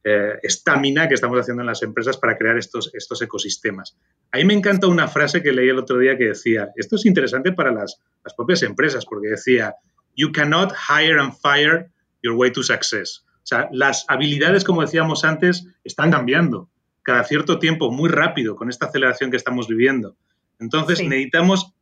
eh, 0.03 0.39
estamina 0.41 1.09
que 1.09 1.15
estamos 1.15 1.37
haciendo 1.39 1.61
en 1.61 1.67
las 1.67 1.83
empresas 1.83 2.17
para 2.17 2.37
crear 2.37 2.57
estos, 2.57 2.91
estos 2.93 3.21
ecosistemas. 3.21 3.97
A 4.31 4.37
mí 4.37 4.45
me 4.45 4.53
encanta 4.53 4.87
una 4.87 5.09
frase 5.09 5.43
que 5.43 5.51
leí 5.51 5.67
el 5.67 5.77
otro 5.77 5.97
día 5.97 6.17
que 6.17 6.29
decía, 6.29 6.69
esto 6.77 6.95
es 6.95 7.05
interesante 7.05 7.51
para 7.51 7.71
las, 7.71 7.99
las 8.23 8.33
propias 8.33 8.63
empresas, 8.63 9.05
porque 9.05 9.27
decía, 9.27 9.75
you 10.15 10.31
cannot 10.31 10.71
hire 10.71 11.19
and 11.19 11.33
fire 11.33 11.89
your 12.23 12.35
way 12.35 12.51
to 12.51 12.63
success. 12.63 13.25
O 13.43 13.47
sea, 13.49 13.67
las 13.73 14.05
habilidades, 14.07 14.63
como 14.63 14.81
decíamos 14.81 15.25
antes, 15.25 15.67
están 15.83 16.11
cambiando 16.11 16.69
cada 17.03 17.23
cierto 17.23 17.59
tiempo, 17.59 17.91
muy 17.91 18.09
rápido, 18.09 18.55
con 18.55 18.69
esta 18.69 18.85
aceleración 18.85 19.31
que 19.31 19.37
estamos 19.37 19.67
viviendo. 19.67 20.15
Entonces, 20.59 21.01
necesitamos 21.01 21.73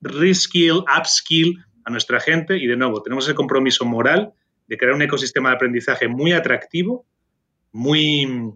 reskill, 0.00 0.84
upskill 0.98 1.64
a 1.84 1.90
nuestra 1.90 2.20
gente 2.20 2.58
y, 2.58 2.66
de 2.66 2.76
nuevo, 2.76 3.02
tenemos 3.02 3.24
ese 3.24 3.34
compromiso 3.34 3.84
moral 3.84 4.34
de 4.66 4.76
crear 4.76 4.94
un 4.94 5.02
ecosistema 5.02 5.50
de 5.50 5.56
aprendizaje 5.56 6.08
muy 6.08 6.32
atractivo, 6.32 7.06
muy, 7.72 8.54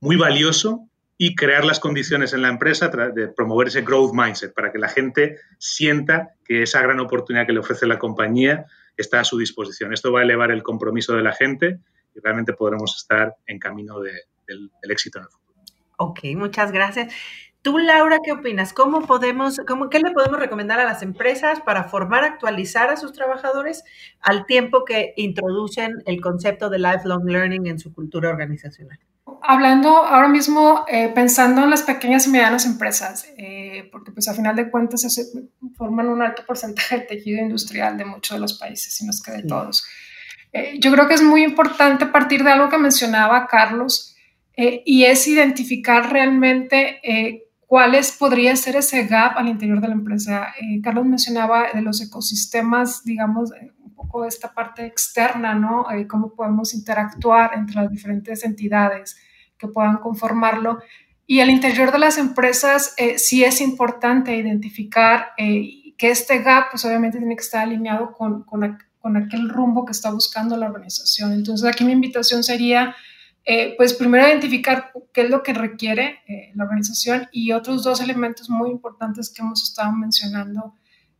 muy 0.00 0.16
valioso 0.16 0.88
y 1.16 1.36
crear 1.36 1.64
las 1.64 1.78
condiciones 1.78 2.32
en 2.32 2.42
la 2.42 2.48
empresa 2.48 2.88
de 2.88 3.28
promover 3.28 3.68
ese 3.68 3.82
growth 3.82 4.12
mindset 4.12 4.52
para 4.52 4.72
que 4.72 4.78
la 4.78 4.88
gente 4.88 5.38
sienta 5.58 6.34
que 6.44 6.62
esa 6.62 6.82
gran 6.82 6.98
oportunidad 6.98 7.46
que 7.46 7.52
le 7.52 7.60
ofrece 7.60 7.86
la 7.86 7.98
compañía 7.98 8.66
está 8.96 9.20
a 9.20 9.24
su 9.24 9.38
disposición. 9.38 9.92
Esto 9.92 10.12
va 10.12 10.20
a 10.20 10.24
elevar 10.24 10.50
el 10.50 10.62
compromiso 10.62 11.14
de 11.14 11.22
la 11.22 11.32
gente 11.32 11.78
y 12.14 12.20
realmente 12.20 12.52
podremos 12.52 12.96
estar 12.96 13.36
en 13.46 13.58
camino 13.58 14.00
del, 14.00 14.20
del 14.46 14.90
éxito 14.90 15.18
en 15.18 15.24
el 15.24 15.30
futuro. 15.30 15.44
Ok, 15.96 16.20
muchas 16.34 16.72
gracias. 16.72 17.14
Tú, 17.64 17.78
Laura, 17.78 18.18
¿qué 18.22 18.30
opinas? 18.30 18.74
¿Cómo 18.74 19.06
podemos, 19.06 19.58
cómo, 19.66 19.88
qué 19.88 19.98
le 19.98 20.10
podemos 20.10 20.38
recomendar 20.38 20.80
a 20.80 20.84
las 20.84 21.00
empresas 21.00 21.60
para 21.60 21.84
formar, 21.84 22.22
actualizar 22.22 22.90
a 22.90 22.98
sus 22.98 23.14
trabajadores 23.14 23.84
al 24.20 24.44
tiempo 24.44 24.84
que 24.84 25.14
introducen 25.16 26.02
el 26.04 26.20
concepto 26.20 26.68
de 26.68 26.78
lifelong 26.78 27.24
learning 27.24 27.66
en 27.66 27.78
su 27.78 27.94
cultura 27.94 28.28
organizacional? 28.28 28.98
Hablando 29.40 29.96
ahora 29.96 30.28
mismo, 30.28 30.84
eh, 30.88 31.10
pensando 31.14 31.64
en 31.64 31.70
las 31.70 31.80
pequeñas 31.80 32.26
y 32.26 32.32
medianas 32.32 32.66
empresas, 32.66 33.32
eh, 33.38 33.88
porque 33.90 34.12
pues 34.12 34.28
a 34.28 34.34
final 34.34 34.54
de 34.56 34.70
cuentas 34.70 35.00
se 35.00 35.24
forman 35.78 36.08
un 36.08 36.20
alto 36.20 36.44
porcentaje 36.46 36.98
del 36.98 37.06
tejido 37.06 37.40
industrial 37.40 37.96
de 37.96 38.04
muchos 38.04 38.36
de 38.36 38.42
los 38.42 38.58
países, 38.58 38.94
si 38.94 39.06
no 39.06 39.10
es 39.10 39.22
que 39.22 39.32
de 39.32 39.42
todos. 39.42 39.86
Eh, 40.52 40.76
yo 40.80 40.92
creo 40.92 41.08
que 41.08 41.14
es 41.14 41.22
muy 41.22 41.42
importante 41.42 42.04
partir 42.04 42.44
de 42.44 42.50
algo 42.50 42.68
que 42.68 42.76
mencionaba 42.76 43.46
Carlos, 43.46 44.10
y 44.56 45.02
es 45.02 45.26
identificar 45.26 46.12
realmente 46.12 47.00
¿Cuáles 47.74 48.12
podría 48.12 48.54
ser 48.54 48.76
ese 48.76 49.04
gap 49.04 49.36
al 49.36 49.48
interior 49.48 49.80
de 49.80 49.88
la 49.88 49.94
empresa? 49.94 50.54
Eh, 50.60 50.80
Carlos 50.80 51.06
mencionaba 51.06 51.72
de 51.74 51.82
los 51.82 52.00
ecosistemas, 52.00 53.02
digamos, 53.02 53.50
eh, 53.52 53.72
un 53.82 53.92
poco 53.96 54.24
esta 54.24 54.54
parte 54.54 54.86
externa, 54.86 55.56
¿no? 55.56 55.90
Eh, 55.90 56.06
cómo 56.06 56.36
podemos 56.36 56.72
interactuar 56.72 57.50
entre 57.56 57.74
las 57.74 57.90
diferentes 57.90 58.44
entidades 58.44 59.16
que 59.58 59.66
puedan 59.66 59.96
conformarlo. 59.96 60.78
Y 61.26 61.40
al 61.40 61.50
interior 61.50 61.90
de 61.90 61.98
las 61.98 62.16
empresas 62.16 62.94
sí 63.16 63.42
es 63.42 63.60
importante 63.60 64.36
identificar 64.36 65.30
que 65.36 66.10
este 66.10 66.42
gap, 66.42 66.66
pues 66.70 66.84
obviamente 66.84 67.18
tiene 67.18 67.34
que 67.34 67.42
estar 67.42 67.62
alineado 67.62 68.12
con, 68.12 68.44
con, 68.44 68.78
con 69.00 69.16
aquel 69.16 69.48
rumbo 69.48 69.84
que 69.84 69.90
está 69.90 70.12
buscando 70.12 70.56
la 70.56 70.66
organización. 70.66 71.32
Entonces 71.32 71.68
aquí 71.68 71.82
mi 71.82 71.90
invitación 71.90 72.44
sería 72.44 72.94
eh, 73.46 73.74
pues 73.76 73.92
primero 73.92 74.26
identificar 74.26 74.90
qué 75.12 75.22
es 75.22 75.30
lo 75.30 75.42
que 75.42 75.52
requiere 75.52 76.20
eh, 76.26 76.50
la 76.54 76.64
organización 76.64 77.28
y 77.30 77.52
otros 77.52 77.84
dos 77.84 78.00
elementos 78.00 78.48
muy 78.48 78.70
importantes 78.70 79.28
que 79.28 79.42
hemos 79.42 79.62
estado 79.62 79.92
mencionando 79.92 80.72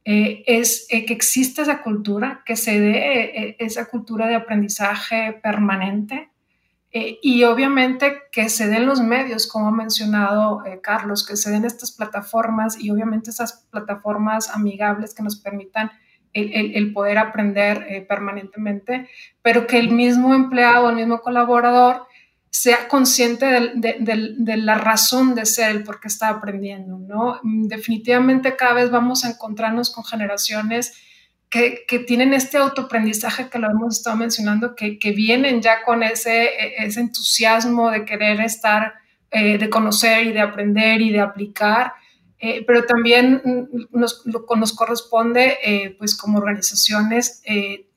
eh, 0.06 0.42
es 0.46 0.86
que 0.88 1.12
exista 1.12 1.62
esa 1.62 1.82
cultura, 1.82 2.42
que 2.46 2.56
se 2.56 2.80
dé 2.80 3.56
esa 3.58 3.86
cultura 3.86 4.26
de 4.26 4.36
aprendizaje 4.36 5.38
permanente 5.42 6.30
y 6.92 7.42
obviamente 7.42 8.18
que 8.30 8.48
se 8.48 8.68
den 8.68 8.86
los 8.86 9.00
medios, 9.00 9.48
como 9.48 9.68
ha 9.68 9.72
mencionado 9.72 10.62
Carlos, 10.82 11.26
que 11.26 11.36
se 11.36 11.50
den 11.50 11.64
estas 11.64 11.90
plataformas 11.90 12.78
y 12.78 12.90
obviamente 12.90 13.30
esas 13.30 13.66
plataformas 13.70 14.48
amigables 14.50 15.14
que 15.14 15.24
nos 15.24 15.40
permitan 15.40 15.90
el, 16.32 16.76
el, 16.76 16.92
poder 16.92 17.18
aprender 17.18 18.06
permanentemente, 18.06 19.08
pero 19.42 19.66
que 19.66 19.78
el 19.78 19.90
mismo 19.90 20.34
empleado, 20.34 20.90
el 20.90 20.96
mismo 20.96 21.20
colaborador, 21.20 22.06
sea 22.54 22.86
consciente 22.86 23.46
de, 23.46 24.56
la 24.58 24.76
razón 24.76 25.34
de 25.34 25.44
ser, 25.44 25.72
el 25.72 25.82
por 25.82 25.98
qué 25.98 26.06
está 26.06 26.28
aprendiendo, 26.28 26.98
¿no? 26.98 27.40
Definitivamente 27.42 28.54
cada 28.54 28.74
vez 28.74 28.92
vamos 28.92 29.24
a 29.24 29.30
encontrarnos 29.30 29.90
con 29.90 30.04
generaciones 30.04 30.92
que, 31.50 31.84
tienen 32.06 32.32
este 32.32 32.58
autoaprendizaje 32.58 33.48
que 33.48 33.58
lo 33.58 33.68
hemos 33.68 33.98
estado 33.98 34.16
mencionando, 34.16 34.76
que, 34.76 35.12
vienen 35.16 35.62
ya 35.62 35.82
con 35.82 36.04
ese, 36.04 36.50
ese, 36.78 37.00
entusiasmo 37.00 37.90
de 37.90 38.04
querer 38.04 38.40
estar, 38.40 38.94
eh, 39.32 39.58
de 39.58 39.68
conocer 39.68 40.24
y 40.24 40.32
de 40.32 40.40
aprender 40.40 41.00
y 41.00 41.10
de 41.10 41.20
aplicar, 41.22 41.94
eh, 42.38 42.62
pero 42.64 42.84
también 42.84 43.42
nos, 43.90 44.22
nos 44.24 44.72
corresponde, 44.74 45.58
eh, 45.64 45.96
pues 45.98 46.16
como 46.16 46.38
organizaciones, 46.38 47.42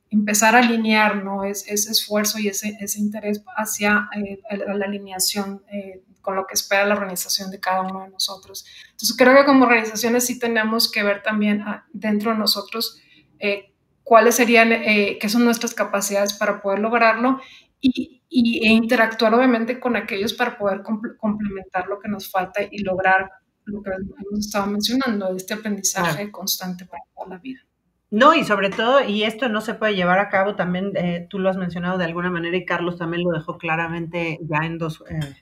empezar 0.10 0.56
a 0.56 0.60
alinear 0.60 1.24
¿no? 1.24 1.43
ese 1.43 1.74
esfuerzo 1.74 2.39
y 2.39 2.48
ese, 2.48 2.78
ese 2.80 3.00
interés 3.00 3.43
hacia 3.56 4.10
eh, 4.15 4.39
la 4.50 4.86
alineación 4.86 5.63
eh, 5.72 6.04
con 6.22 6.36
lo 6.36 6.46
que 6.46 6.56
espera 6.56 6.86
la 6.86 6.96
organización 6.96 7.52
de 7.52 7.60
cada 7.60 7.82
uno 7.82 8.04
de 8.04 8.10
nosotros. 8.10 8.65
Entonces 8.91 9.15
creo 9.17 9.36
que 9.36 9.46
como 9.46 9.65
organizaciones 9.65 10.26
sí 10.26 10.39
tenemos 10.39 10.91
que 10.91 11.04
ver 11.04 11.24
también 11.24 11.62
ah, 11.62 11.86
dentro 11.93 12.32
de 12.32 12.38
nosotros 12.38 13.02
eh, 13.39 13.74
cuáles 14.04 14.36
serían, 14.36 14.70
qué 14.70 15.30
son 15.30 15.43
nuestras 15.43 15.74
capacidades 15.74 16.34
para 16.34 16.62
poder 16.62 16.80
lograrlo 16.80 17.41
y, 17.82 18.24
y 18.30 18.65
e 18.65 18.72
interactuar 18.72 19.34
obviamente 19.34 19.80
con 19.80 19.98
aquellos 19.98 20.34
para 20.34 20.58
poder 20.58 20.82
complementar 21.17 21.88
lo 21.88 22.00
que 22.00 22.08
nos 22.08 22.32
falta 22.32 22.62
y 22.63 22.80
lograr 22.80 23.30
lo 23.65 23.82
que 23.82 23.89
hemos 23.91 24.46
estado 24.46 24.67
mencionando, 24.67 25.36
este 25.36 25.54
aprendizaje 25.54 26.32
constante 26.32 26.86
para 26.86 27.04
toda 27.13 27.28
la 27.32 27.38
vida. 27.38 27.66
No, 28.10 28.34
y 28.34 28.46
sobre 28.46 28.70
todo, 28.70 29.04
y 29.04 29.24
esto 29.24 29.50
no 29.50 29.60
se 29.60 29.74
puede 29.74 29.96
llevar 29.96 30.20
a 30.20 30.30
cabo 30.30 30.56
también, 30.56 30.93
eh, 30.96 31.28
tú 31.30 31.39
lo 31.39 31.50
has 31.50 31.58
mencionado 31.58 31.98
de 31.98 32.06
alguna 32.06 32.30
manera 32.30 32.56
y 32.56 32.65
Carlos 32.65 32.98
también 32.98 33.24
lo 33.24 33.32
dejó 33.32 33.58
claramente 33.58 34.39
ya 34.43 34.65
en 34.65 34.78
dos, 34.78 35.04
eh, 35.10 35.36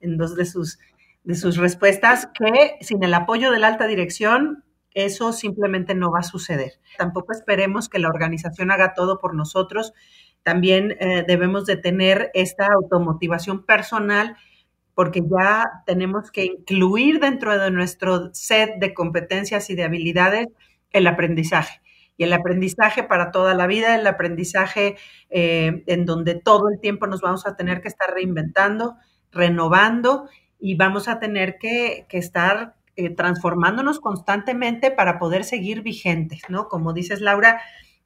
en 0.00 0.18
dos 0.18 0.36
de, 0.36 0.44
sus, 0.44 0.78
de 1.24 1.34
sus 1.34 1.56
respuestas, 1.56 2.28
que 2.34 2.76
sin 2.82 3.02
el 3.02 3.14
apoyo 3.14 3.50
de 3.50 3.58
la 3.58 3.68
alta 3.68 3.86
dirección, 3.86 4.64
eso 4.92 5.32
simplemente 5.32 5.94
no 5.94 6.10
va 6.10 6.18
a 6.18 6.22
suceder. 6.22 6.72
Tampoco 6.98 7.32
esperemos 7.32 7.88
que 7.88 7.98
la 7.98 8.08
organización 8.08 8.70
haga 8.70 8.92
todo 8.92 9.18
por 9.18 9.34
nosotros. 9.34 9.94
También 10.42 10.98
eh, 11.00 11.24
debemos 11.26 11.64
de 11.64 11.76
tener 11.76 12.30
esta 12.34 12.66
automotivación 12.66 13.64
personal 13.64 14.36
porque 14.94 15.22
ya 15.22 15.64
tenemos 15.86 16.30
que 16.30 16.44
incluir 16.44 17.18
dentro 17.20 17.56
de 17.58 17.70
nuestro 17.70 18.34
set 18.34 18.78
de 18.78 18.92
competencias 18.92 19.70
y 19.70 19.74
de 19.74 19.84
habilidades 19.84 20.48
el 20.92 21.06
aprendizaje 21.06 21.79
y 22.20 22.24
el 22.24 22.34
aprendizaje 22.34 23.02
para 23.02 23.30
toda 23.30 23.54
la 23.54 23.66
vida, 23.66 23.94
el 23.94 24.06
aprendizaje 24.06 24.98
eh, 25.30 25.84
en 25.86 26.04
donde 26.04 26.34
todo 26.34 26.68
el 26.68 26.78
tiempo 26.78 27.06
nos 27.06 27.22
vamos 27.22 27.46
a 27.46 27.56
tener 27.56 27.80
que 27.80 27.88
estar 27.88 28.12
reinventando, 28.12 28.98
renovando 29.32 30.28
y 30.58 30.74
vamos 30.74 31.08
a 31.08 31.18
tener 31.18 31.56
que, 31.56 32.06
estar 32.10 32.74
eh, 32.96 33.08
transformándonos 33.08 34.00
constantemente 34.00 34.90
para 34.90 35.18
poder 35.18 35.44
seguir 35.44 35.80
vigentes, 35.80 36.42
¿no? 36.50 36.68
Como 36.68 36.92
dices, 36.92 37.22
Laura, 37.22 37.62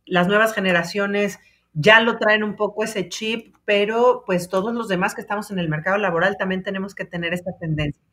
las 0.07 0.29
nuevas 0.29 0.55
generaciones 0.55 1.41
ya 1.73 2.01
lo 2.01 2.17
traen 2.17 2.45
un 2.45 2.55
poco 2.55 2.85
ese 2.85 3.09
chip, 3.09 3.57
pero 3.65 4.23
pues 4.25 4.49
todos 4.49 4.73
los 4.73 4.87
demás 4.87 5.17
que 5.17 5.23
estamos 5.23 5.51
en 5.51 5.59
el 5.59 5.69
mercado 5.69 5.99
laboral 5.99 6.37
también 6.39 6.63
tenemos 6.63 6.95
que 6.95 7.05
tener 7.05 7.35
esta 7.35 7.51
tendencia. 7.59 8.05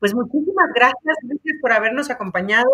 Pues 0.00 0.14
muchísimas 0.14 0.70
gracias, 0.74 1.16
gracias 1.22 1.56
por 1.60 1.72
habernos 1.72 2.10
acompañado. 2.10 2.70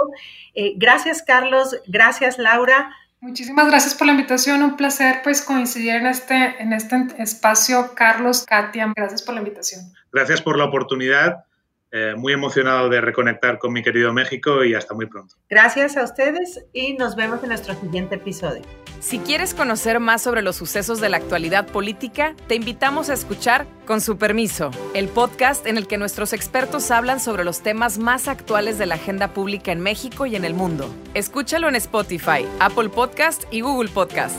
Eh, 0.54 0.74
gracias, 0.76 1.22
Carlos. 1.22 1.76
Gracias, 1.86 2.38
Laura. 2.38 2.90
Muchísimas 3.20 3.66
gracias 3.66 3.94
por 3.94 4.06
la 4.06 4.12
invitación. 4.12 4.62
Un 4.62 4.76
placer 4.76 5.20
pues 5.24 5.42
coincidir 5.42 5.96
en 5.96 6.06
este, 6.06 6.62
en 6.62 6.72
este 6.72 6.96
espacio. 7.18 7.92
Carlos, 7.94 8.44
Katia, 8.46 8.92
gracias 8.94 9.22
por 9.22 9.34
la 9.34 9.40
invitación. 9.40 9.80
Gracias 10.12 10.40
por 10.40 10.56
la 10.56 10.64
oportunidad. 10.64 11.44
Eh, 11.92 12.14
muy 12.16 12.32
emocionado 12.32 12.88
de 12.88 13.00
reconectar 13.00 13.58
con 13.58 13.72
mi 13.72 13.80
querido 13.80 14.12
México 14.12 14.64
y 14.64 14.74
hasta 14.74 14.92
muy 14.92 15.06
pronto. 15.06 15.36
Gracias 15.48 15.96
a 15.96 16.02
ustedes 16.02 16.64
y 16.72 16.94
nos 16.94 17.14
vemos 17.14 17.42
en 17.44 17.50
nuestro 17.50 17.74
siguiente 17.74 18.16
episodio. 18.16 18.62
Si 18.98 19.20
quieres 19.20 19.54
conocer 19.54 20.00
más 20.00 20.22
sobre 20.22 20.42
los 20.42 20.56
sucesos 20.56 21.00
de 21.00 21.08
la 21.08 21.18
actualidad 21.18 21.66
política, 21.68 22.34
te 22.48 22.56
invitamos 22.56 23.08
a 23.08 23.14
escuchar 23.14 23.66
Con 23.86 24.00
su 24.00 24.18
permiso, 24.18 24.72
el 24.94 25.06
podcast 25.06 25.64
en 25.64 25.76
el 25.76 25.86
que 25.86 25.96
nuestros 25.96 26.32
expertos 26.32 26.90
hablan 26.90 27.20
sobre 27.20 27.44
los 27.44 27.62
temas 27.62 27.98
más 27.98 28.26
actuales 28.26 28.78
de 28.78 28.86
la 28.86 28.96
agenda 28.96 29.28
pública 29.28 29.70
en 29.70 29.80
México 29.80 30.26
y 30.26 30.34
en 30.34 30.44
el 30.44 30.54
mundo. 30.54 30.92
Escúchalo 31.14 31.68
en 31.68 31.76
Spotify, 31.76 32.44
Apple 32.58 32.88
Podcast 32.88 33.44
y 33.52 33.60
Google 33.60 33.90
Podcast. 33.90 34.36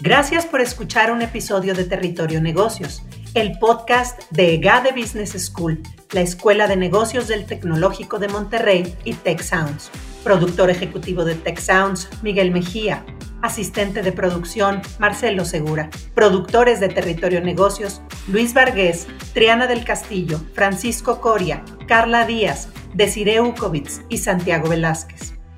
Gracias 0.00 0.46
por 0.46 0.60
escuchar 0.60 1.10
un 1.10 1.22
episodio 1.22 1.74
de 1.74 1.82
Territorio 1.82 2.40
Negocios 2.40 3.02
el 3.40 3.56
podcast 3.60 4.20
de 4.32 4.54
EGADE 4.54 4.90
Business 4.90 5.30
School, 5.40 5.80
la 6.10 6.22
Escuela 6.22 6.66
de 6.66 6.76
Negocios 6.76 7.28
del 7.28 7.46
Tecnológico 7.46 8.18
de 8.18 8.26
Monterrey 8.26 8.96
y 9.04 9.12
Tech 9.12 9.40
Sounds. 9.42 9.92
Productor 10.24 10.70
ejecutivo 10.70 11.24
de 11.24 11.36
Tech 11.36 11.60
Sounds, 11.60 12.08
Miguel 12.22 12.50
Mejía. 12.50 13.06
Asistente 13.40 14.02
de 14.02 14.10
producción, 14.10 14.82
Marcelo 14.98 15.44
Segura. 15.44 15.88
Productores 16.14 16.80
de 16.80 16.88
Territorio 16.88 17.40
Negocios, 17.40 18.02
Luis 18.26 18.54
Vargués, 18.54 19.06
Triana 19.34 19.68
del 19.68 19.84
Castillo, 19.84 20.40
Francisco 20.54 21.20
Coria, 21.20 21.62
Carla 21.86 22.26
Díaz, 22.26 22.70
Desiree 22.94 23.40
Ukovitz 23.40 24.00
y 24.08 24.18
Santiago 24.18 24.68
Velázquez. 24.68 25.37